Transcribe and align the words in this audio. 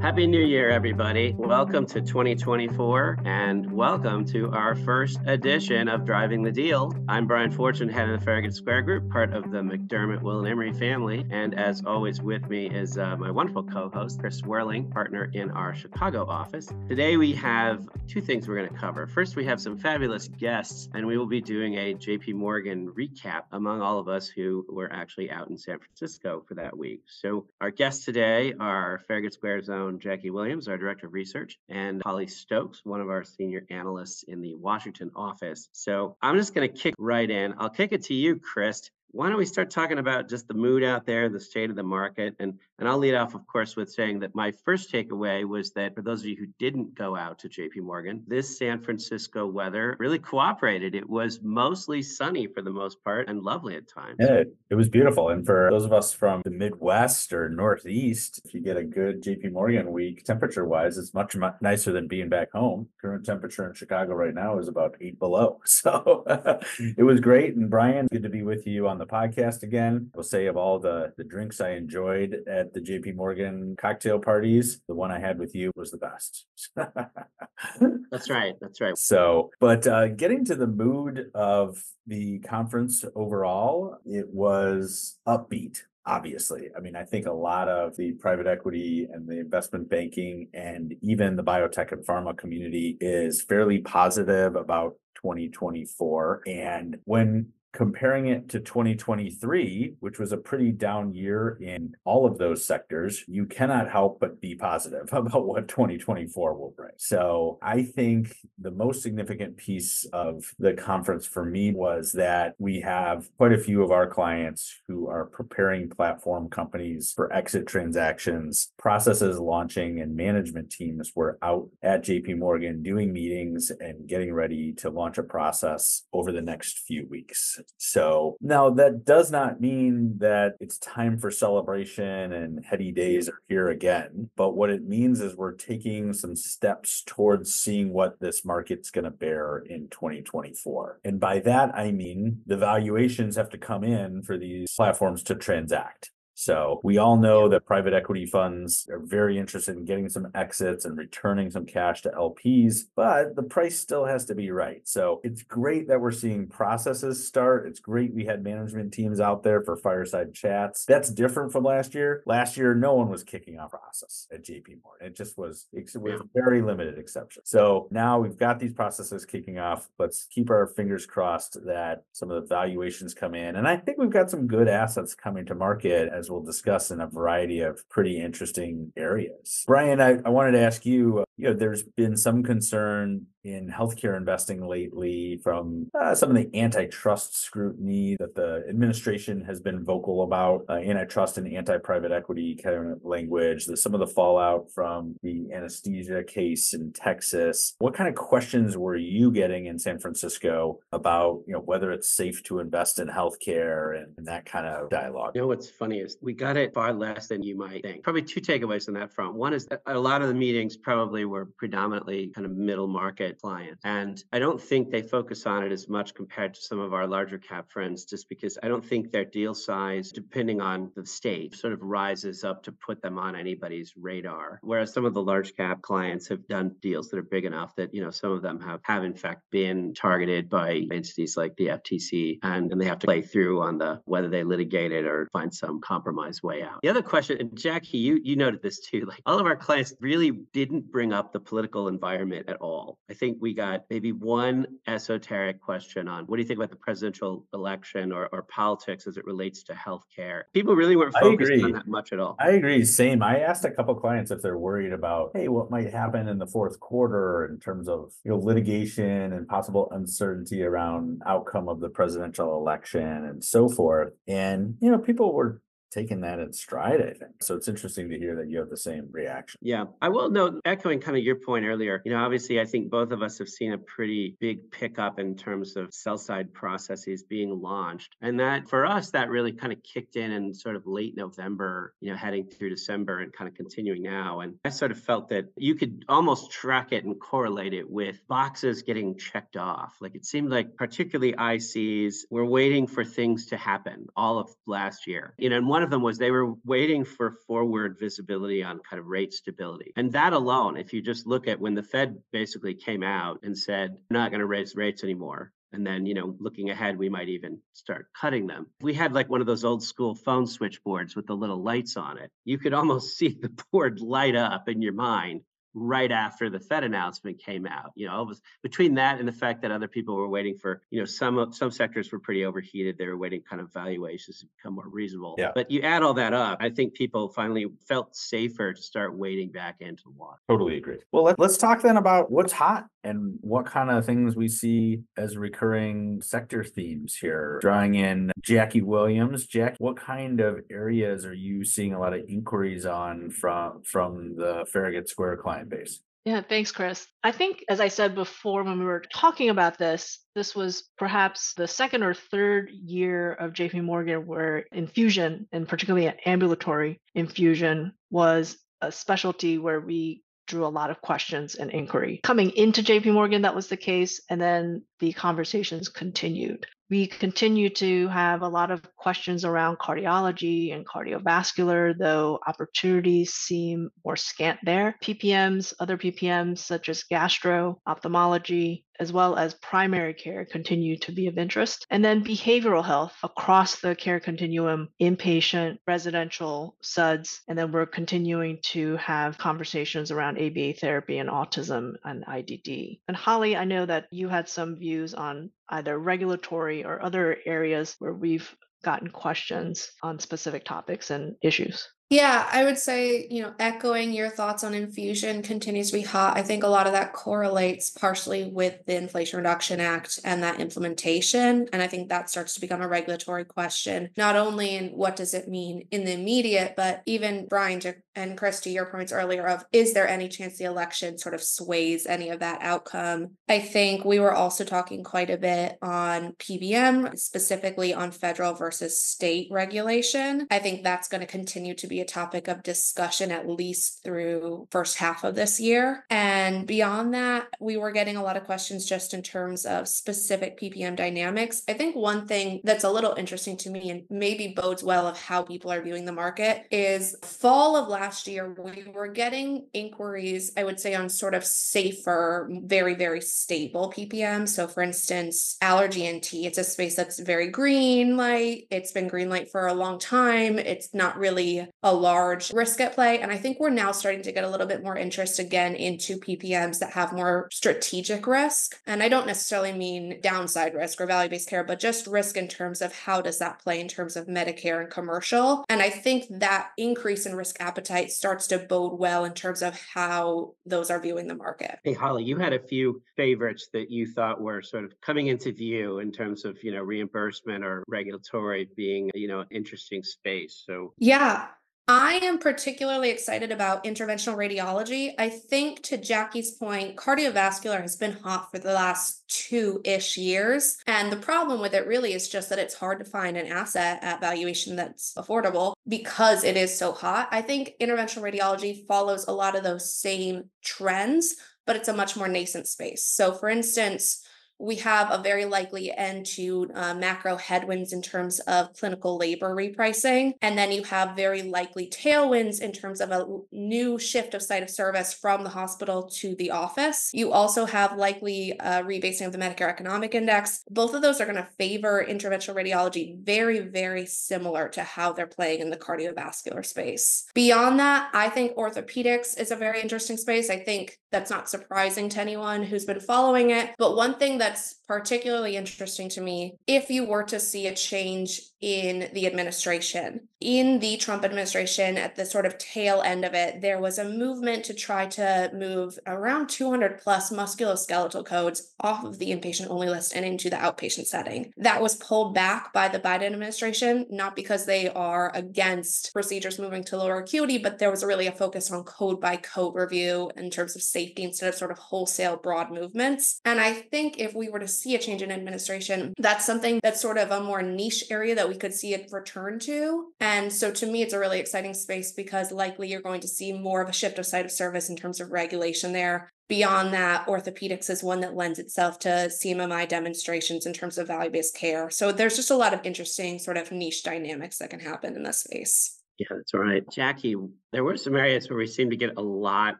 Happy 0.00 0.26
New 0.26 0.40
Year, 0.40 0.70
everybody. 0.70 1.34
Welcome 1.36 1.84
to 1.88 2.00
2024 2.00 3.18
and 3.26 3.70
welcome 3.70 4.24
to 4.24 4.50
our 4.50 4.74
first 4.74 5.20
edition 5.26 5.88
of 5.88 6.06
Driving 6.06 6.42
the 6.42 6.50
Deal. 6.50 6.94
I'm 7.06 7.26
Brian 7.26 7.50
Fortune, 7.50 7.90
head 7.90 8.08
of 8.08 8.18
the 8.18 8.24
Farragut 8.24 8.54
Square 8.54 8.82
Group, 8.82 9.10
part 9.10 9.34
of 9.34 9.50
the 9.50 9.58
McDermott, 9.58 10.22
Will, 10.22 10.38
and 10.38 10.48
Emery 10.48 10.72
family. 10.72 11.26
And 11.30 11.54
as 11.54 11.84
always, 11.84 12.22
with 12.22 12.48
me 12.48 12.70
is 12.70 12.96
uh, 12.96 13.14
my 13.18 13.30
wonderful 13.30 13.62
co 13.62 13.90
host, 13.90 14.20
Kris 14.20 14.40
Werling, 14.40 14.90
partner 14.90 15.30
in 15.34 15.50
our 15.50 15.74
Chicago 15.74 16.24
office. 16.24 16.72
Today, 16.88 17.18
we 17.18 17.34
have 17.34 17.86
two 18.08 18.22
things 18.22 18.48
we're 18.48 18.56
going 18.56 18.70
to 18.70 18.74
cover. 18.74 19.06
First, 19.06 19.36
we 19.36 19.44
have 19.44 19.60
some 19.60 19.76
fabulous 19.76 20.28
guests, 20.28 20.88
and 20.94 21.06
we 21.06 21.18
will 21.18 21.26
be 21.26 21.42
doing 21.42 21.74
a 21.74 21.92
JP 21.92 22.36
Morgan 22.36 22.90
recap 22.92 23.42
among 23.52 23.82
all 23.82 23.98
of 23.98 24.08
us 24.08 24.28
who 24.28 24.64
were 24.66 24.90
actually 24.90 25.30
out 25.30 25.50
in 25.50 25.58
San 25.58 25.78
Francisco 25.78 26.42
for 26.48 26.54
that 26.54 26.74
week. 26.74 27.02
So, 27.06 27.44
our 27.60 27.70
guests 27.70 28.06
today 28.06 28.54
are 28.58 29.02
Farragut 29.06 29.34
Square 29.34 29.64
Zone 29.64 29.89
Jackie 29.98 30.30
Williams, 30.30 30.68
our 30.68 30.78
Director 30.78 31.06
of 31.06 31.14
Research, 31.14 31.58
and 31.68 32.02
Holly 32.04 32.26
Stokes, 32.26 32.82
one 32.84 33.00
of 33.00 33.08
our 33.08 33.24
senior 33.24 33.66
analysts 33.70 34.22
in 34.24 34.40
the 34.40 34.54
Washington 34.54 35.10
office. 35.16 35.68
So 35.72 36.16
I'm 36.22 36.36
just 36.36 36.54
going 36.54 36.70
to 36.70 36.78
kick 36.78 36.94
right 36.98 37.28
in. 37.28 37.54
I'll 37.58 37.70
kick 37.70 37.92
it 37.92 38.04
to 38.04 38.14
you, 38.14 38.36
Chris 38.36 38.90
why 39.12 39.28
don't 39.28 39.38
we 39.38 39.46
start 39.46 39.70
talking 39.70 39.98
about 39.98 40.28
just 40.28 40.46
the 40.46 40.54
mood 40.54 40.84
out 40.84 41.06
there, 41.06 41.28
the 41.28 41.40
state 41.40 41.70
of 41.70 41.76
the 41.76 41.82
market, 41.82 42.34
and 42.38 42.58
and 42.80 42.88
I'll 42.88 42.96
lead 42.96 43.14
off, 43.14 43.34
of 43.34 43.46
course, 43.46 43.76
with 43.76 43.90
saying 43.90 44.20
that 44.20 44.34
my 44.34 44.52
first 44.64 44.90
takeaway 44.90 45.46
was 45.46 45.70
that 45.72 45.94
for 45.94 46.00
those 46.00 46.20
of 46.20 46.26
you 46.26 46.36
who 46.36 46.46
didn't 46.58 46.94
go 46.94 47.14
out 47.14 47.38
to 47.40 47.48
J.P. 47.48 47.80
Morgan, 47.80 48.22
this 48.26 48.56
San 48.56 48.82
Francisco 48.82 49.46
weather 49.46 49.96
really 50.00 50.18
cooperated. 50.18 50.94
It 50.94 51.08
was 51.08 51.40
mostly 51.42 52.00
sunny 52.00 52.46
for 52.46 52.62
the 52.62 52.70
most 52.70 53.04
part 53.04 53.28
and 53.28 53.42
lovely 53.42 53.76
at 53.76 53.86
times. 53.86 54.16
Yeah, 54.18 54.44
it 54.70 54.74
was 54.74 54.88
beautiful. 54.88 55.28
And 55.28 55.44
for 55.44 55.68
those 55.70 55.84
of 55.84 55.92
us 55.92 56.14
from 56.14 56.40
the 56.42 56.50
Midwest 56.50 57.34
or 57.34 57.50
Northeast, 57.50 58.40
if 58.46 58.54
you 58.54 58.60
get 58.60 58.78
a 58.78 58.82
good 58.82 59.22
J.P. 59.22 59.48
Morgan 59.48 59.92
week, 59.92 60.24
temperature-wise, 60.24 60.96
it's 60.96 61.12
much, 61.12 61.36
much 61.36 61.56
nicer 61.60 61.92
than 61.92 62.08
being 62.08 62.30
back 62.30 62.50
home. 62.52 62.88
Current 62.98 63.26
temperature 63.26 63.68
in 63.68 63.74
Chicago 63.74 64.14
right 64.14 64.34
now 64.34 64.58
is 64.58 64.68
about 64.68 64.96
eight 65.02 65.18
below, 65.18 65.60
so 65.66 66.24
it 66.96 67.02
was 67.02 67.20
great. 67.20 67.56
And 67.56 67.68
Brian, 67.68 68.06
good 68.10 68.22
to 68.22 68.30
be 68.30 68.42
with 68.42 68.66
you 68.66 68.88
on 68.88 68.96
the 69.00 69.06
podcast 69.06 69.62
again. 69.62 70.10
I'll 70.16 70.22
say 70.22 70.46
of 70.46 70.56
all 70.56 70.78
the 70.78 71.12
the 71.16 71.24
drinks 71.24 71.60
I 71.60 71.70
enjoyed 71.70 72.44
at 72.46 72.72
the 72.72 72.80
JP 72.80 73.16
Morgan 73.16 73.74
cocktail 73.76 74.18
parties, 74.18 74.80
the 74.86 74.94
one 74.94 75.10
I 75.10 75.18
had 75.18 75.38
with 75.38 75.54
you 75.54 75.72
was 75.74 75.90
the 75.90 75.96
best. 75.96 76.46
that's 76.76 78.30
right. 78.30 78.54
That's 78.60 78.80
right. 78.80 78.96
So, 78.96 79.50
but 79.58 79.86
uh, 79.86 80.08
getting 80.08 80.44
to 80.44 80.54
the 80.54 80.66
mood 80.66 81.30
of 81.34 81.82
the 82.06 82.38
conference 82.40 83.04
overall, 83.16 83.96
it 84.04 84.28
was 84.28 85.18
upbeat 85.26 85.82
obviously. 86.06 86.70
I 86.76 86.80
mean, 86.80 86.96
I 86.96 87.04
think 87.04 87.26
a 87.26 87.32
lot 87.32 87.68
of 87.68 87.96
the 87.96 88.12
private 88.12 88.46
equity 88.46 89.06
and 89.12 89.28
the 89.28 89.38
investment 89.38 89.88
banking 89.88 90.48
and 90.54 90.94
even 91.02 91.36
the 91.36 91.44
biotech 91.44 91.92
and 91.92 92.04
pharma 92.04 92.36
community 92.36 92.96
is 93.00 93.42
fairly 93.42 93.78
positive 93.78 94.56
about 94.56 94.96
2024. 95.22 96.42
And 96.46 96.98
when 97.04 97.50
comparing 97.72 98.26
it 98.26 98.48
to 98.48 98.60
2023, 98.60 99.94
which 100.00 100.18
was 100.18 100.32
a 100.32 100.36
pretty 100.36 100.72
down 100.72 101.14
year 101.14 101.56
in 101.60 101.94
all 102.04 102.26
of 102.26 102.36
those 102.36 102.64
sectors, 102.64 103.24
you 103.28 103.46
cannot 103.46 103.90
help 103.90 104.18
but 104.18 104.40
be 104.40 104.54
positive 104.54 105.08
about 105.12 105.46
what 105.46 105.68
2024 105.68 106.54
will 106.54 106.74
bring. 106.76 106.90
So 106.96 107.58
I 107.62 107.82
think 107.82 108.34
the 108.58 108.70
most 108.70 109.02
significant 109.02 109.56
piece 109.56 110.04
of 110.12 110.52
the 110.58 110.74
conference 110.74 111.26
for 111.26 111.44
me 111.44 111.72
was 111.72 112.12
that 112.12 112.54
we 112.58 112.80
have 112.80 113.28
quite 113.36 113.52
a 113.52 113.58
few 113.58 113.82
of 113.82 113.92
our 113.92 114.08
clients 114.08 114.80
who 114.88 115.08
are 115.08 115.26
preparing 115.26 115.88
platform 115.88 116.48
companies 116.48 117.12
for 117.14 117.32
exit 117.32 117.66
transactions, 117.66 118.72
processes 118.78 119.38
launching, 119.38 120.00
and 120.00 120.16
management 120.16 120.70
teams 120.70 121.12
were 121.14 121.38
out 121.42 121.68
at 121.82 122.04
JP 122.04 122.38
Morgan 122.38 122.82
doing 122.82 123.12
meetings 123.12 123.70
and 123.80 124.08
getting 124.08 124.32
ready 124.32 124.72
to 124.72 124.90
launch 124.90 125.18
a 125.18 125.22
process 125.22 126.02
over 126.12 126.32
the 126.32 126.42
next 126.42 126.80
few 126.80 127.06
weeks. 127.08 127.59
So 127.78 128.36
now 128.40 128.70
that 128.70 129.04
does 129.04 129.30
not 129.30 129.60
mean 129.60 130.18
that 130.18 130.54
it's 130.60 130.78
time 130.78 131.18
for 131.18 131.30
celebration 131.30 132.32
and 132.32 132.64
heady 132.64 132.92
days 132.92 133.28
are 133.28 133.40
here 133.48 133.68
again. 133.68 134.30
But 134.36 134.56
what 134.56 134.70
it 134.70 134.86
means 134.86 135.20
is 135.20 135.36
we're 135.36 135.52
taking 135.52 136.12
some 136.12 136.36
steps 136.36 137.02
towards 137.06 137.54
seeing 137.54 137.92
what 137.92 138.20
this 138.20 138.44
market's 138.44 138.90
going 138.90 139.04
to 139.04 139.10
bear 139.10 139.58
in 139.58 139.88
2024. 139.88 141.00
And 141.04 141.20
by 141.20 141.40
that, 141.40 141.74
I 141.74 141.92
mean 141.92 142.42
the 142.46 142.56
valuations 142.56 143.36
have 143.36 143.50
to 143.50 143.58
come 143.58 143.84
in 143.84 144.22
for 144.22 144.36
these 144.36 144.72
platforms 144.74 145.22
to 145.24 145.34
transact. 145.34 146.10
So 146.40 146.80
we 146.82 146.96
all 146.96 147.18
know 147.18 147.50
that 147.50 147.66
private 147.66 147.92
equity 147.92 148.24
funds 148.24 148.88
are 148.90 148.98
very 148.98 149.36
interested 149.36 149.76
in 149.76 149.84
getting 149.84 150.08
some 150.08 150.28
exits 150.34 150.86
and 150.86 150.96
returning 150.96 151.50
some 151.50 151.66
cash 151.66 152.00
to 152.02 152.08
LPs, 152.08 152.84
but 152.96 153.36
the 153.36 153.42
price 153.42 153.78
still 153.78 154.06
has 154.06 154.24
to 154.24 154.34
be 154.34 154.50
right. 154.50 154.80
So 154.88 155.20
it's 155.22 155.42
great 155.42 155.86
that 155.88 156.00
we're 156.00 156.12
seeing 156.12 156.46
processes 156.46 157.26
start. 157.26 157.66
It's 157.66 157.78
great 157.78 158.14
we 158.14 158.24
had 158.24 158.42
management 158.42 158.94
teams 158.94 159.20
out 159.20 159.42
there 159.42 159.62
for 159.62 159.76
fireside 159.76 160.32
chats. 160.32 160.86
That's 160.86 161.10
different 161.10 161.52
from 161.52 161.64
last 161.64 161.94
year. 161.94 162.22
Last 162.24 162.56
year, 162.56 162.74
no 162.74 162.94
one 162.94 163.10
was 163.10 163.22
kicking 163.22 163.58
off 163.58 163.72
process 163.72 164.26
at 164.32 164.42
JP 164.42 164.82
Morgan. 164.82 165.08
It 165.08 165.16
just 165.16 165.36
was, 165.36 165.66
it 165.74 165.90
was 166.00 166.22
very 166.34 166.62
limited 166.62 166.96
exception. 166.96 167.42
So 167.44 167.86
now 167.90 168.18
we've 168.18 168.38
got 168.38 168.58
these 168.58 168.72
processes 168.72 169.26
kicking 169.26 169.58
off. 169.58 169.90
Let's 169.98 170.26
keep 170.30 170.48
our 170.48 170.66
fingers 170.66 171.04
crossed 171.04 171.58
that 171.66 172.04
some 172.12 172.30
of 172.30 172.40
the 172.40 172.48
valuations 172.48 173.12
come 173.12 173.34
in. 173.34 173.56
And 173.56 173.68
I 173.68 173.76
think 173.76 173.98
we've 173.98 174.08
got 174.08 174.30
some 174.30 174.46
good 174.46 174.68
assets 174.68 175.14
coming 175.14 175.44
to 175.44 175.54
market 175.54 176.08
as 176.10 176.29
we'll 176.30 176.42
discuss 176.42 176.90
in 176.90 177.00
a 177.00 177.06
variety 177.06 177.60
of 177.60 177.88
pretty 177.88 178.20
interesting 178.20 178.92
areas. 178.96 179.64
Brian, 179.66 180.00
I, 180.00 180.18
I 180.24 180.28
wanted 180.30 180.52
to 180.52 180.60
ask 180.60 180.86
you, 180.86 181.24
you 181.40 181.48
know, 181.48 181.54
there's 181.54 181.82
been 181.82 182.16
some 182.16 182.42
concern 182.42 183.26
in 183.42 183.70
healthcare 183.70 184.18
investing 184.18 184.66
lately 184.66 185.40
from 185.42 185.90
uh, 185.98 186.14
some 186.14 186.28
of 186.28 186.36
the 186.36 186.50
antitrust 186.58 187.40
scrutiny 187.40 188.14
that 188.20 188.34
the 188.34 188.62
administration 188.68 189.42
has 189.42 189.60
been 189.60 189.82
vocal 189.82 190.24
about, 190.24 190.62
uh, 190.68 190.74
antitrust 190.74 191.38
and 191.38 191.50
anti-private 191.50 192.12
equity 192.12 192.54
kind 192.62 192.92
of 192.92 192.98
language, 193.02 193.64
the, 193.64 193.78
some 193.78 193.94
of 193.94 194.00
the 194.00 194.06
fallout 194.06 194.66
from 194.74 195.14
the 195.22 195.46
anesthesia 195.54 196.22
case 196.22 196.74
in 196.74 196.92
Texas. 196.92 197.76
What 197.78 197.94
kind 197.94 198.10
of 198.10 198.14
questions 198.14 198.76
were 198.76 198.96
you 198.96 199.32
getting 199.32 199.66
in 199.66 199.78
San 199.78 199.98
Francisco 199.98 200.80
about, 200.92 201.40
you 201.46 201.54
know, 201.54 201.60
whether 201.60 201.90
it's 201.92 202.10
safe 202.10 202.42
to 202.42 202.58
invest 202.58 202.98
in 202.98 203.08
healthcare 203.08 203.98
and, 203.98 204.12
and 204.18 204.26
that 204.26 204.44
kind 204.44 204.66
of 204.66 204.90
dialogue? 204.90 205.32
You 205.34 205.40
know, 205.40 205.46
what's 205.46 205.70
funny 205.70 206.00
is 206.00 206.18
we 206.20 206.34
got 206.34 206.58
it 206.58 206.74
far 206.74 206.92
less 206.92 207.28
than 207.28 207.42
you 207.42 207.56
might 207.56 207.82
think. 207.82 208.02
Probably 208.02 208.22
two 208.22 208.42
takeaways 208.42 208.86
on 208.86 208.94
that 208.94 209.14
front. 209.14 209.34
One 209.34 209.54
is 209.54 209.64
that 209.66 209.80
a 209.86 209.98
lot 209.98 210.20
of 210.20 210.28
the 210.28 210.34
meetings 210.34 210.76
probably 210.76 211.24
were 211.30 211.46
predominantly 211.46 212.28
kind 212.28 212.44
of 212.44 212.52
middle 212.52 212.88
market 212.88 213.40
clients. 213.40 213.80
And 213.84 214.22
I 214.32 214.38
don't 214.38 214.60
think 214.60 214.90
they 214.90 215.02
focus 215.02 215.46
on 215.46 215.64
it 215.64 215.72
as 215.72 215.88
much 215.88 216.14
compared 216.14 216.54
to 216.54 216.60
some 216.60 216.78
of 216.78 216.92
our 216.92 217.06
larger 217.06 217.38
cap 217.38 217.70
friends, 217.70 218.04
just 218.04 218.28
because 218.28 218.58
I 218.62 218.68
don't 218.68 218.84
think 218.84 219.12
their 219.12 219.24
deal 219.24 219.54
size, 219.54 220.12
depending 220.12 220.60
on 220.60 220.92
the 220.94 221.06
state, 221.06 221.54
sort 221.54 221.72
of 221.72 221.82
rises 221.82 222.44
up 222.44 222.64
to 222.64 222.72
put 222.72 223.02
them 223.02 223.18
on 223.18 223.36
anybody's 223.36 223.94
radar. 223.96 224.58
Whereas 224.62 224.92
some 224.92 225.04
of 225.04 225.14
the 225.14 225.22
large 225.22 225.56
cap 225.56 225.82
clients 225.82 226.28
have 226.28 226.46
done 226.48 226.76
deals 226.80 227.08
that 227.10 227.18
are 227.18 227.22
big 227.22 227.44
enough 227.44 227.74
that, 227.76 227.94
you 227.94 228.02
know, 228.02 228.10
some 228.10 228.32
of 228.32 228.42
them 228.42 228.60
have, 228.60 228.80
have 228.82 229.04
in 229.04 229.14
fact 229.14 229.42
been 229.50 229.94
targeted 229.94 230.48
by 230.48 230.86
entities 230.90 231.36
like 231.36 231.56
the 231.56 231.68
FTC 231.68 232.38
and, 232.42 232.72
and 232.72 232.80
they 232.80 232.86
have 232.86 232.98
to 233.00 233.06
play 233.06 233.22
through 233.22 233.62
on 233.62 233.78
the 233.78 234.00
whether 234.04 234.28
they 234.28 234.44
litigate 234.44 234.92
it 234.92 235.04
or 235.04 235.28
find 235.32 235.54
some 235.54 235.80
compromise 235.80 236.42
way 236.42 236.62
out. 236.62 236.80
The 236.82 236.88
other 236.88 237.02
question, 237.02 237.38
and 237.40 237.56
Jackie, 237.56 237.98
you 237.98 238.20
you 238.22 238.36
noted 238.36 238.62
this 238.62 238.80
too, 238.80 239.04
like 239.06 239.22
all 239.26 239.38
of 239.38 239.46
our 239.46 239.56
clients 239.56 239.92
really 240.00 240.30
didn't 240.30 240.90
bring 240.90 241.12
up 241.12 241.19
the 241.32 241.40
political 241.40 241.88
environment 241.88 242.48
at 242.48 242.56
all. 242.56 242.98
I 243.10 243.14
think 243.14 243.38
we 243.40 243.54
got 243.54 243.84
maybe 243.90 244.12
one 244.12 244.66
esoteric 244.86 245.60
question 245.60 246.08
on 246.08 246.24
what 246.24 246.36
do 246.36 246.42
you 246.42 246.48
think 246.48 246.58
about 246.58 246.70
the 246.70 246.76
presidential 246.76 247.46
election 247.52 248.12
or, 248.12 248.28
or 248.32 248.42
politics 248.42 249.06
as 249.06 249.16
it 249.16 249.24
relates 249.24 249.62
to 249.64 249.72
healthcare? 249.72 250.42
People 250.52 250.74
really 250.74 250.96
weren't 250.96 251.14
focused 251.14 251.52
on 251.64 251.72
that 251.72 251.86
much 251.86 252.12
at 252.12 252.20
all. 252.20 252.36
I 252.40 252.50
agree. 252.50 252.84
Same. 252.84 253.22
I 253.22 253.40
asked 253.40 253.64
a 253.64 253.70
couple 253.70 253.94
clients 253.94 254.30
if 254.30 254.42
they're 254.42 254.58
worried 254.58 254.92
about, 254.92 255.32
hey, 255.34 255.48
what 255.48 255.70
might 255.70 255.92
happen 255.92 256.28
in 256.28 256.38
the 256.38 256.46
fourth 256.46 256.80
quarter 256.80 257.46
in 257.46 257.58
terms 257.58 257.88
of 257.88 258.12
you 258.24 258.30
know 258.30 258.38
litigation 258.38 259.32
and 259.32 259.46
possible 259.46 259.88
uncertainty 259.92 260.62
around 260.62 261.22
outcome 261.26 261.68
of 261.68 261.80
the 261.80 261.88
presidential 261.88 262.56
election 262.56 263.02
and 263.02 263.44
so 263.44 263.68
forth. 263.68 264.12
And 264.26 264.76
you 264.80 264.90
know, 264.90 264.98
people 264.98 265.32
were 265.32 265.60
taken 265.90 266.20
that 266.20 266.38
in 266.38 266.52
stride, 266.52 267.00
I 267.00 267.12
think. 267.12 267.42
So 267.42 267.56
it's 267.56 267.68
interesting 267.68 268.10
to 268.10 268.18
hear 268.18 268.36
that 268.36 268.48
you 268.48 268.58
have 268.58 268.70
the 268.70 268.76
same 268.76 269.08
reaction. 269.10 269.58
Yeah. 269.62 269.84
I 270.00 270.08
will 270.08 270.30
note, 270.30 270.60
echoing 270.64 271.00
kind 271.00 271.16
of 271.16 271.24
your 271.24 271.36
point 271.36 271.64
earlier, 271.64 272.00
you 272.04 272.12
know, 272.12 272.18
obviously, 272.18 272.60
I 272.60 272.64
think 272.64 272.90
both 272.90 273.12
of 273.12 273.22
us 273.22 273.38
have 273.38 273.48
seen 273.48 273.72
a 273.72 273.78
pretty 273.78 274.36
big 274.40 274.70
pickup 274.70 275.18
in 275.18 275.36
terms 275.36 275.76
of 275.76 275.92
sell 275.92 276.18
side 276.18 276.52
processes 276.52 277.22
being 277.22 277.60
launched. 277.60 278.14
And 278.20 278.40
that 278.40 278.68
for 278.68 278.86
us, 278.86 279.10
that 279.10 279.28
really 279.28 279.52
kind 279.52 279.72
of 279.72 279.82
kicked 279.82 280.16
in 280.16 280.30
in 280.30 280.54
sort 280.54 280.76
of 280.76 280.86
late 280.86 281.16
November, 281.16 281.94
you 282.00 282.10
know, 282.10 282.16
heading 282.16 282.46
through 282.46 282.70
December 282.70 283.20
and 283.20 283.32
kind 283.32 283.48
of 283.48 283.54
continuing 283.54 284.02
now. 284.02 284.40
And 284.40 284.56
I 284.64 284.70
sort 284.70 284.92
of 284.92 285.00
felt 285.00 285.28
that 285.30 285.46
you 285.56 285.74
could 285.74 286.04
almost 286.08 286.50
track 286.52 286.92
it 286.92 287.04
and 287.04 287.20
correlate 287.20 287.74
it 287.74 287.90
with 287.90 288.20
boxes 288.28 288.82
getting 288.82 289.18
checked 289.18 289.56
off. 289.56 289.96
Like 290.00 290.14
it 290.14 290.24
seemed 290.24 290.50
like, 290.50 290.76
particularly 290.76 291.32
ICs, 291.32 292.24
were 292.30 292.46
waiting 292.46 292.86
for 292.86 293.04
things 293.04 293.46
to 293.46 293.56
happen 293.56 294.06
all 294.16 294.38
of 294.38 294.50
last 294.66 295.06
year. 295.06 295.34
You 295.38 295.50
know, 295.50 295.56
and 295.56 295.68
one 295.68 295.79
one 295.80 295.84
of 295.84 295.90
them 295.90 296.02
was 296.02 296.18
they 296.18 296.30
were 296.30 296.52
waiting 296.66 297.06
for 297.06 297.38
forward 297.46 297.96
visibility 297.98 298.62
on 298.62 298.80
kind 298.80 299.00
of 299.00 299.06
rate 299.06 299.32
stability. 299.32 299.94
And 299.96 300.12
that 300.12 300.34
alone, 300.34 300.76
if 300.76 300.92
you 300.92 301.00
just 301.00 301.26
look 301.26 301.48
at 301.48 301.58
when 301.58 301.72
the 301.72 301.82
Fed 301.82 302.18
basically 302.32 302.74
came 302.74 303.02
out 303.02 303.38
and 303.44 303.56
said, 303.56 303.96
we're 304.10 304.18
not 304.18 304.30
going 304.30 304.40
to 304.40 304.46
raise 304.46 304.76
rates 304.76 305.02
anymore, 305.02 305.52
and 305.72 305.86
then 305.86 306.04
you 306.04 306.12
know 306.12 306.36
looking 306.38 306.68
ahead 306.68 306.98
we 306.98 307.08
might 307.08 307.30
even 307.30 307.60
start 307.72 308.08
cutting 308.20 308.46
them. 308.46 308.66
We 308.82 308.92
had 308.92 309.14
like 309.14 309.30
one 309.30 309.40
of 309.40 309.46
those 309.46 309.64
old 309.64 309.82
school 309.82 310.14
phone 310.14 310.46
switchboards 310.46 311.16
with 311.16 311.26
the 311.26 311.34
little 311.34 311.62
lights 311.62 311.96
on 311.96 312.18
it. 312.18 312.30
You 312.44 312.58
could 312.58 312.74
almost 312.74 313.16
see 313.16 313.28
the 313.28 313.50
board 313.72 314.00
light 314.00 314.36
up 314.36 314.68
in 314.68 314.82
your 314.82 314.92
mind 314.92 315.40
right 315.74 316.10
after 316.10 316.50
the 316.50 316.60
Fed 316.60 316.84
announcement 316.84 317.42
came 317.42 317.66
out. 317.66 317.92
You 317.94 318.06
know, 318.06 318.22
it 318.22 318.28
was 318.28 318.42
between 318.62 318.94
that 318.94 319.18
and 319.18 319.28
the 319.28 319.32
fact 319.32 319.62
that 319.62 319.70
other 319.70 319.88
people 319.88 320.16
were 320.16 320.28
waiting 320.28 320.56
for, 320.56 320.82
you 320.90 321.00
know, 321.00 321.04
some 321.04 321.52
some 321.52 321.70
sectors 321.70 322.10
were 322.10 322.18
pretty 322.18 322.44
overheated. 322.44 322.98
They 322.98 323.06
were 323.06 323.18
waiting 323.18 323.42
kind 323.48 323.60
of 323.60 323.72
valuations 323.72 324.40
to 324.40 324.46
become 324.56 324.74
more 324.74 324.88
reasonable. 324.88 325.36
Yeah. 325.38 325.52
But 325.54 325.70
you 325.70 325.82
add 325.82 326.02
all 326.02 326.14
that 326.14 326.32
up, 326.32 326.58
I 326.60 326.70
think 326.70 326.94
people 326.94 327.28
finally 327.28 327.66
felt 327.86 328.14
safer 328.16 328.72
to 328.72 328.82
start 328.82 329.16
wading 329.16 329.50
back 329.50 329.76
into 329.80 330.02
the 330.04 330.10
water. 330.10 330.38
Totally 330.48 330.76
agree. 330.76 330.98
Well, 331.12 331.24
let, 331.24 331.38
let's 331.38 331.56
talk 331.56 331.82
then 331.82 331.96
about 331.96 332.30
what's 332.30 332.52
hot 332.52 332.86
and 333.02 333.38
what 333.40 333.64
kind 333.66 333.90
of 333.90 334.04
things 334.04 334.36
we 334.36 334.48
see 334.48 335.00
as 335.16 335.36
recurring 335.36 336.20
sector 336.20 336.62
themes 336.62 337.14
here. 337.14 337.58
Drawing 337.62 337.94
in 337.94 338.30
Jackie 338.42 338.82
Williams. 338.82 339.46
Jack, 339.46 339.76
what 339.78 339.96
kind 339.96 340.40
of 340.40 340.60
areas 340.70 341.24
are 341.24 341.34
you 341.34 341.64
seeing 341.64 341.94
a 341.94 342.00
lot 342.00 342.12
of 342.12 342.22
inquiries 342.28 342.86
on 342.86 343.30
from 343.30 343.82
from 343.84 344.36
the 344.36 344.66
Farragut 344.72 345.08
Square 345.08 345.38
client 345.60 345.70
base? 345.70 346.00
Yeah, 346.24 346.42
thanks, 346.46 346.70
Chris. 346.70 347.06
I 347.24 347.32
think, 347.32 347.64
as 347.70 347.80
I 347.80 347.88
said 347.88 348.14
before 348.14 348.62
when 348.62 348.78
we 348.78 348.84
were 348.84 349.02
talking 349.12 349.48
about 349.48 349.78
this, 349.78 350.18
this 350.34 350.54
was 350.54 350.84
perhaps 350.98 351.54
the 351.54 351.66
second 351.66 352.02
or 352.02 352.12
third 352.12 352.70
year 352.70 353.32
of 353.32 353.54
JP 353.54 353.84
Morgan 353.84 354.26
where 354.26 354.66
infusion, 354.70 355.48
and 355.50 355.66
particularly 355.66 356.12
ambulatory 356.26 357.00
infusion, 357.14 357.92
was 358.10 358.58
a 358.82 358.92
specialty 358.92 359.56
where 359.56 359.80
we 359.80 360.22
drew 360.46 360.66
a 360.66 360.68
lot 360.68 360.90
of 360.90 361.00
questions 361.00 361.54
and 361.54 361.70
inquiry. 361.70 362.20
Coming 362.22 362.50
into 362.50 362.82
JP 362.82 363.14
Morgan, 363.14 363.42
that 363.42 363.54
was 363.54 363.68
the 363.68 363.76
case, 363.78 364.20
and 364.28 364.40
then 364.40 364.82
the 364.98 365.12
conversations 365.14 365.88
continued. 365.88 366.66
We 366.90 367.06
continue 367.06 367.70
to 367.70 368.08
have 368.08 368.42
a 368.42 368.48
lot 368.48 368.72
of 368.72 368.82
questions 368.96 369.44
around 369.44 369.78
cardiology 369.78 370.74
and 370.74 370.84
cardiovascular, 370.84 371.96
though 371.96 372.40
opportunities 372.44 373.32
seem 373.32 373.90
more 374.04 374.16
scant 374.16 374.58
there. 374.64 374.96
PPMs, 375.00 375.72
other 375.78 375.96
PPMs 375.96 376.58
such 376.58 376.88
as 376.88 377.04
gastro, 377.04 377.80
ophthalmology, 377.86 378.84
as 379.00 379.12
well 379.12 379.36
as 379.36 379.54
primary 379.54 380.12
care 380.12 380.44
continue 380.44 380.96
to 380.98 381.10
be 381.10 381.26
of 381.26 381.38
interest. 381.38 381.86
And 381.90 382.04
then 382.04 382.22
behavioral 382.22 382.84
health 382.84 383.16
across 383.24 383.80
the 383.80 383.96
care 383.96 384.20
continuum, 384.20 384.90
inpatient, 385.00 385.78
residential, 385.86 386.76
SUDS. 386.82 387.40
And 387.48 387.58
then 387.58 387.72
we're 387.72 387.86
continuing 387.86 388.58
to 388.64 388.96
have 388.98 389.38
conversations 389.38 390.10
around 390.10 390.38
ABA 390.38 390.74
therapy 390.74 391.18
and 391.18 391.30
autism 391.30 391.94
and 392.04 392.24
IDD. 392.26 393.00
And 393.08 393.16
Holly, 393.16 393.56
I 393.56 393.64
know 393.64 393.86
that 393.86 394.06
you 394.10 394.28
had 394.28 394.48
some 394.48 394.76
views 394.76 395.14
on 395.14 395.50
either 395.70 395.98
regulatory 395.98 396.84
or 396.84 397.02
other 397.02 397.38
areas 397.46 397.96
where 397.98 398.12
we've 398.12 398.54
gotten 398.84 399.08
questions 399.08 399.90
on 400.02 400.18
specific 400.18 400.64
topics 400.64 401.10
and 401.10 401.36
issues. 401.42 401.88
Yeah, 402.10 402.48
I 402.50 402.64
would 402.64 402.76
say, 402.76 403.28
you 403.30 403.40
know, 403.40 403.54
echoing 403.60 404.12
your 404.12 404.30
thoughts 404.30 404.64
on 404.64 404.74
infusion 404.74 405.42
continues 405.42 405.92
to 405.92 405.98
be 405.98 406.02
hot. 406.02 406.36
I 406.36 406.42
think 406.42 406.64
a 406.64 406.68
lot 406.68 406.88
of 406.88 406.92
that 406.92 407.12
correlates 407.12 407.90
partially 407.90 408.50
with 408.52 408.84
the 408.84 408.96
Inflation 408.96 409.36
Reduction 409.36 409.78
Act 409.78 410.18
and 410.24 410.42
that 410.42 410.58
implementation. 410.58 411.68
And 411.72 411.80
I 411.80 411.86
think 411.86 412.08
that 412.08 412.28
starts 412.28 412.54
to 412.54 412.60
become 412.60 412.82
a 412.82 412.88
regulatory 412.88 413.44
question, 413.44 414.10
not 414.16 414.34
only 414.34 414.74
in 414.74 414.88
what 414.88 415.14
does 415.14 415.34
it 415.34 415.46
mean 415.46 415.86
in 415.92 416.04
the 416.04 416.14
immediate, 416.14 416.74
but 416.76 417.02
even 417.06 417.46
Brian 417.46 417.78
to, 417.78 417.94
and 418.16 418.36
Chris, 418.36 418.58
to 418.62 418.70
your 418.70 418.86
points 418.86 419.12
earlier 419.12 419.46
of 419.46 419.64
is 419.70 419.94
there 419.94 420.08
any 420.08 420.26
chance 420.28 420.58
the 420.58 420.64
election 420.64 421.16
sort 421.16 421.36
of 421.36 421.42
sways 421.44 422.06
any 422.06 422.30
of 422.30 422.40
that 422.40 422.60
outcome? 422.60 423.36
I 423.48 423.60
think 423.60 424.04
we 424.04 424.18
were 424.18 424.34
also 424.34 424.64
talking 424.64 425.04
quite 425.04 425.30
a 425.30 425.38
bit 425.38 425.78
on 425.80 426.32
PBM, 426.40 427.16
specifically 427.16 427.94
on 427.94 428.10
federal 428.10 428.54
versus 428.54 429.00
state 429.00 429.46
regulation. 429.52 430.48
I 430.50 430.58
think 430.58 430.82
that's 430.82 431.06
going 431.06 431.20
to 431.20 431.26
continue 431.28 431.74
to 431.74 431.86
be 431.86 431.99
a 432.00 432.04
topic 432.04 432.48
of 432.48 432.62
discussion 432.62 433.30
at 433.30 433.48
least 433.48 434.02
through 434.04 434.68
first 434.70 434.96
half 434.96 435.24
of 435.24 435.34
this 435.34 435.60
year. 435.60 436.04
And 436.10 436.66
beyond 436.66 437.14
that, 437.14 437.48
we 437.60 437.76
were 437.76 437.92
getting 437.92 438.16
a 438.16 438.22
lot 438.22 438.36
of 438.36 438.44
questions 438.44 438.86
just 438.86 439.14
in 439.14 439.22
terms 439.22 439.64
of 439.64 439.88
specific 439.88 440.58
PPM 440.58 440.96
dynamics. 440.96 441.62
I 441.68 441.74
think 441.74 441.96
one 441.96 442.26
thing 442.26 442.60
that's 442.64 442.84
a 442.84 442.90
little 442.90 443.14
interesting 443.14 443.56
to 443.58 443.70
me 443.70 443.90
and 443.90 444.02
maybe 444.10 444.48
bodes 444.48 444.82
well 444.82 445.06
of 445.06 445.20
how 445.20 445.42
people 445.42 445.72
are 445.72 445.82
viewing 445.82 446.04
the 446.04 446.12
market 446.12 446.66
is 446.70 447.16
fall 447.22 447.76
of 447.76 447.88
last 447.88 448.26
year, 448.26 448.52
we 448.52 448.84
were 448.92 449.08
getting 449.08 449.66
inquiries, 449.72 450.52
I 450.56 450.64
would 450.64 450.80
say, 450.80 450.94
on 450.94 451.08
sort 451.08 451.34
of 451.34 451.44
safer, 451.44 452.48
very, 452.50 452.94
very 452.94 453.20
stable 453.20 453.92
PPM. 453.96 454.48
So 454.48 454.66
for 454.66 454.82
instance, 454.82 455.56
allergy 455.60 456.06
ENT, 456.06 456.32
it's 456.32 456.58
a 456.58 456.64
space 456.64 456.96
that's 456.96 457.18
very 457.18 457.48
green 457.48 458.16
light. 458.16 458.66
It's 458.70 458.92
been 458.92 459.08
green 459.08 459.28
light 459.28 459.50
for 459.50 459.66
a 459.66 459.74
long 459.74 459.98
time. 459.98 460.58
It's 460.58 460.94
not 460.94 461.18
really 461.18 461.68
a 461.82 461.89
a 461.90 461.94
large 461.94 462.52
risk 462.52 462.80
at 462.80 462.94
play. 462.94 463.18
And 463.18 463.32
I 463.32 463.36
think 463.36 463.58
we're 463.58 463.70
now 463.70 463.90
starting 463.90 464.22
to 464.22 464.32
get 464.32 464.44
a 464.44 464.48
little 464.48 464.66
bit 464.66 464.84
more 464.84 464.96
interest 464.96 465.40
again 465.40 465.74
into 465.74 466.18
PPMs 466.18 466.78
that 466.78 466.92
have 466.92 467.12
more 467.12 467.48
strategic 467.50 468.28
risk. 468.28 468.76
And 468.86 469.02
I 469.02 469.08
don't 469.08 469.26
necessarily 469.26 469.72
mean 469.72 470.20
downside 470.22 470.74
risk 470.74 471.00
or 471.00 471.06
value 471.06 471.28
based 471.28 471.48
care, 471.48 471.64
but 471.64 471.80
just 471.80 472.06
risk 472.06 472.36
in 472.36 472.46
terms 472.46 472.80
of 472.80 472.94
how 472.94 473.20
does 473.20 473.38
that 473.38 473.58
play 473.58 473.80
in 473.80 473.88
terms 473.88 474.16
of 474.16 474.28
Medicare 474.28 474.80
and 474.80 474.90
commercial. 474.90 475.64
And 475.68 475.82
I 475.82 475.90
think 475.90 476.26
that 476.30 476.70
increase 476.78 477.26
in 477.26 477.34
risk 477.34 477.60
appetite 477.60 478.12
starts 478.12 478.46
to 478.48 478.58
bode 478.58 478.98
well 478.98 479.24
in 479.24 479.34
terms 479.34 479.60
of 479.60 479.76
how 479.76 480.54
those 480.64 480.90
are 480.90 481.00
viewing 481.00 481.26
the 481.26 481.34
market. 481.34 481.80
Hey, 481.82 481.92
Holly, 481.92 482.22
you 482.22 482.36
had 482.36 482.52
a 482.52 482.60
few 482.60 483.02
favorites 483.16 483.68
that 483.72 483.90
you 483.90 484.06
thought 484.06 484.40
were 484.40 484.62
sort 484.62 484.84
of 484.84 484.92
coming 485.00 485.26
into 485.26 485.52
view 485.52 485.98
in 485.98 486.12
terms 486.12 486.44
of, 486.44 486.62
you 486.62 486.70
know, 486.70 486.82
reimbursement 486.82 487.64
or 487.64 487.82
regulatory 487.88 488.68
being, 488.76 489.10
you 489.14 489.26
know, 489.26 489.44
interesting 489.50 490.04
space. 490.04 490.62
So, 490.64 490.94
yeah, 490.98 491.48
I 491.92 492.20
am 492.22 492.38
particularly 492.38 493.10
excited 493.10 493.50
about 493.50 493.82
interventional 493.82 494.36
radiology. 494.36 495.12
I 495.18 495.28
think, 495.28 495.82
to 495.82 495.96
Jackie's 495.96 496.52
point, 496.52 496.94
cardiovascular 496.94 497.82
has 497.82 497.96
been 497.96 498.12
hot 498.12 498.48
for 498.52 498.60
the 498.60 498.72
last 498.72 499.24
two 499.26 499.80
ish 499.84 500.16
years. 500.16 500.78
And 500.86 501.10
the 501.10 501.16
problem 501.16 501.60
with 501.60 501.74
it 501.74 501.88
really 501.88 502.12
is 502.12 502.28
just 502.28 502.48
that 502.50 502.60
it's 502.60 502.74
hard 502.74 503.00
to 503.00 503.04
find 503.04 503.36
an 503.36 503.48
asset 503.48 503.98
at 504.02 504.20
valuation 504.20 504.76
that's 504.76 505.14
affordable 505.14 505.74
because 505.88 506.44
it 506.44 506.56
is 506.56 506.78
so 506.78 506.92
hot. 506.92 507.28
I 507.32 507.42
think 507.42 507.72
interventional 507.80 508.22
radiology 508.22 508.86
follows 508.86 509.26
a 509.26 509.32
lot 509.32 509.56
of 509.56 509.64
those 509.64 509.92
same 509.92 510.44
trends, 510.62 511.34
but 511.66 511.74
it's 511.74 511.88
a 511.88 511.92
much 511.92 512.16
more 512.16 512.28
nascent 512.28 512.68
space. 512.68 513.04
So, 513.04 513.32
for 513.32 513.48
instance, 513.48 514.22
we 514.60 514.76
have 514.76 515.10
a 515.10 515.22
very 515.22 515.46
likely 515.46 515.92
end 515.96 516.26
to 516.26 516.70
uh, 516.74 516.94
macro 516.94 517.36
headwinds 517.36 517.92
in 517.92 518.02
terms 518.02 518.40
of 518.40 518.72
clinical 518.74 519.16
labor 519.16 519.54
repricing. 519.54 520.34
And 520.42 520.56
then 520.56 520.70
you 520.70 520.84
have 520.84 521.16
very 521.16 521.42
likely 521.42 521.88
tailwinds 521.88 522.60
in 522.60 522.72
terms 522.72 523.00
of 523.00 523.10
a 523.10 523.26
new 523.50 523.98
shift 523.98 524.34
of 524.34 524.42
site 524.42 524.62
of 524.62 524.70
service 524.70 525.12
from 525.14 525.44
the 525.44 525.50
hospital 525.50 526.02
to 526.02 526.34
the 526.36 526.50
office. 526.50 527.10
You 527.14 527.32
also 527.32 527.64
have 527.64 527.96
likely 527.96 528.58
uh, 528.60 528.82
rebasing 528.82 529.26
of 529.26 529.32
the 529.32 529.38
Medicare 529.38 529.70
Economic 529.70 530.14
Index. 530.14 530.62
Both 530.70 530.94
of 530.94 531.02
those 531.02 531.20
are 531.20 531.26
going 531.26 531.36
to 531.36 531.48
favor 531.58 532.04
interventional 532.06 532.54
radiology 532.54 533.18
very, 533.24 533.60
very 533.60 534.04
similar 534.06 534.68
to 534.68 534.82
how 534.82 535.12
they're 535.12 535.26
playing 535.26 535.60
in 535.60 535.70
the 535.70 535.76
cardiovascular 535.76 536.64
space. 536.64 537.26
Beyond 537.34 537.80
that, 537.80 538.10
I 538.12 538.28
think 538.28 538.56
orthopedics 538.56 539.38
is 539.40 539.50
a 539.50 539.56
very 539.56 539.80
interesting 539.80 540.16
space. 540.16 540.50
I 540.50 540.58
think 540.58 540.98
that's 541.10 541.30
not 541.30 541.48
surprising 541.48 542.08
to 542.10 542.20
anyone 542.20 542.62
who's 542.62 542.84
been 542.84 543.00
following 543.00 543.50
it. 543.50 543.70
But 543.78 543.96
one 543.96 544.14
thing 544.14 544.38
that's 544.50 544.74
particularly 544.88 545.56
interesting 545.56 546.08
to 546.08 546.20
me, 546.20 546.56
if 546.66 546.90
you 546.90 547.04
were 547.04 547.22
to 547.22 547.38
see 547.38 547.68
a 547.68 547.74
change 547.74 548.40
in 548.60 549.10
the 549.14 549.26
administration, 549.26 550.28
in 550.40 550.80
the 550.80 550.96
Trump 550.96 551.24
administration, 551.24 551.98
at 551.98 552.16
the 552.16 552.24
sort 552.24 552.46
of 552.46 552.56
tail 552.56 553.02
end 553.02 553.24
of 553.24 553.34
it, 553.34 553.60
there 553.60 553.78
was 553.78 553.98
a 553.98 554.08
movement 554.08 554.64
to 554.64 554.74
try 554.74 555.06
to 555.06 555.50
move 555.54 555.98
around 556.06 556.48
200 556.48 556.98
plus 556.98 557.30
musculoskeletal 557.30 558.24
codes 558.24 558.72
off 558.80 559.04
of 559.04 559.18
the 559.18 559.30
inpatient 559.30 559.68
only 559.68 559.88
list 559.88 560.14
and 560.14 560.24
into 560.24 560.48
the 560.48 560.56
outpatient 560.56 561.06
setting. 561.06 561.52
That 561.58 561.82
was 561.82 561.96
pulled 561.96 562.34
back 562.34 562.72
by 562.72 562.88
the 562.88 562.98
Biden 562.98 563.32
administration, 563.32 564.06
not 564.10 564.34
because 564.34 564.64
they 564.64 564.88
are 564.88 565.30
against 565.34 566.12
procedures 566.12 566.58
moving 566.58 566.84
to 566.84 566.96
lower 566.96 567.18
acuity, 567.18 567.58
but 567.58 567.78
there 567.78 567.90
was 567.90 568.04
really 568.04 568.26
a 568.26 568.32
focus 568.32 568.70
on 568.70 568.84
code 568.84 569.20
by 569.20 569.36
code 569.36 569.74
review 569.74 570.30
in 570.36 570.50
terms 570.50 570.74
of 570.74 570.82
safety 570.82 571.22
instead 571.22 571.50
of 571.50 571.54
sort 571.54 571.70
of 571.70 571.78
wholesale 571.78 572.36
broad 572.36 572.70
movements. 572.70 573.40
And 573.44 573.60
I 573.60 573.72
think 573.72 574.18
if 574.18 574.34
we 574.34 574.48
were 574.48 574.60
to 574.60 574.68
see 574.68 574.94
a 574.94 574.98
change 574.98 575.20
in 575.20 575.30
administration, 575.30 576.14
that's 576.18 576.46
something 576.46 576.80
that's 576.82 577.00
sort 577.00 577.18
of 577.18 577.30
a 577.30 577.42
more 577.42 577.62
niche 577.62 578.04
area 578.10 578.34
that 578.34 578.49
we 578.50 578.58
could 578.58 578.74
see 578.74 578.92
it 578.92 579.10
return 579.12 579.58
to. 579.60 580.12
And 580.20 580.52
so 580.52 580.70
to 580.72 580.86
me, 580.86 581.02
it's 581.02 581.14
a 581.14 581.18
really 581.18 581.40
exciting 581.40 581.74
space 581.74 582.12
because 582.12 582.52
likely 582.52 582.88
you're 582.88 583.00
going 583.00 583.20
to 583.22 583.28
see 583.28 583.52
more 583.52 583.80
of 583.80 583.88
a 583.88 583.92
shift 583.92 584.18
of 584.18 584.26
site 584.26 584.44
of 584.44 584.52
service 584.52 584.90
in 584.90 584.96
terms 584.96 585.20
of 585.20 585.30
regulation 585.30 585.92
there 585.92 586.28
Beyond 586.50 586.92
that, 586.94 587.28
orthopedics 587.28 587.88
is 587.88 588.02
one 588.02 588.22
that 588.22 588.34
lends 588.34 588.58
itself 588.58 588.98
to 589.00 589.08
CMMI 589.08 589.88
demonstrations 589.88 590.66
in 590.66 590.72
terms 590.72 590.98
of 590.98 591.06
value 591.06 591.30
based 591.30 591.56
care. 591.56 591.90
So 591.90 592.10
there's 592.10 592.34
just 592.34 592.50
a 592.50 592.56
lot 592.56 592.74
of 592.74 592.80
interesting 592.82 593.38
sort 593.38 593.56
of 593.56 593.70
niche 593.70 594.02
dynamics 594.02 594.58
that 594.58 594.70
can 594.70 594.80
happen 594.80 595.14
in 595.14 595.22
this 595.22 595.44
space. 595.44 596.00
Yeah, 596.18 596.26
that's 596.30 596.52
right. 596.52 596.82
Jackie, 596.90 597.36
there 597.72 597.84
were 597.84 597.96
some 597.96 598.16
areas 598.16 598.50
where 598.50 598.58
we 598.58 598.66
seem 598.66 598.90
to 598.90 598.96
get 598.96 599.16
a 599.16 599.22
lot 599.22 599.76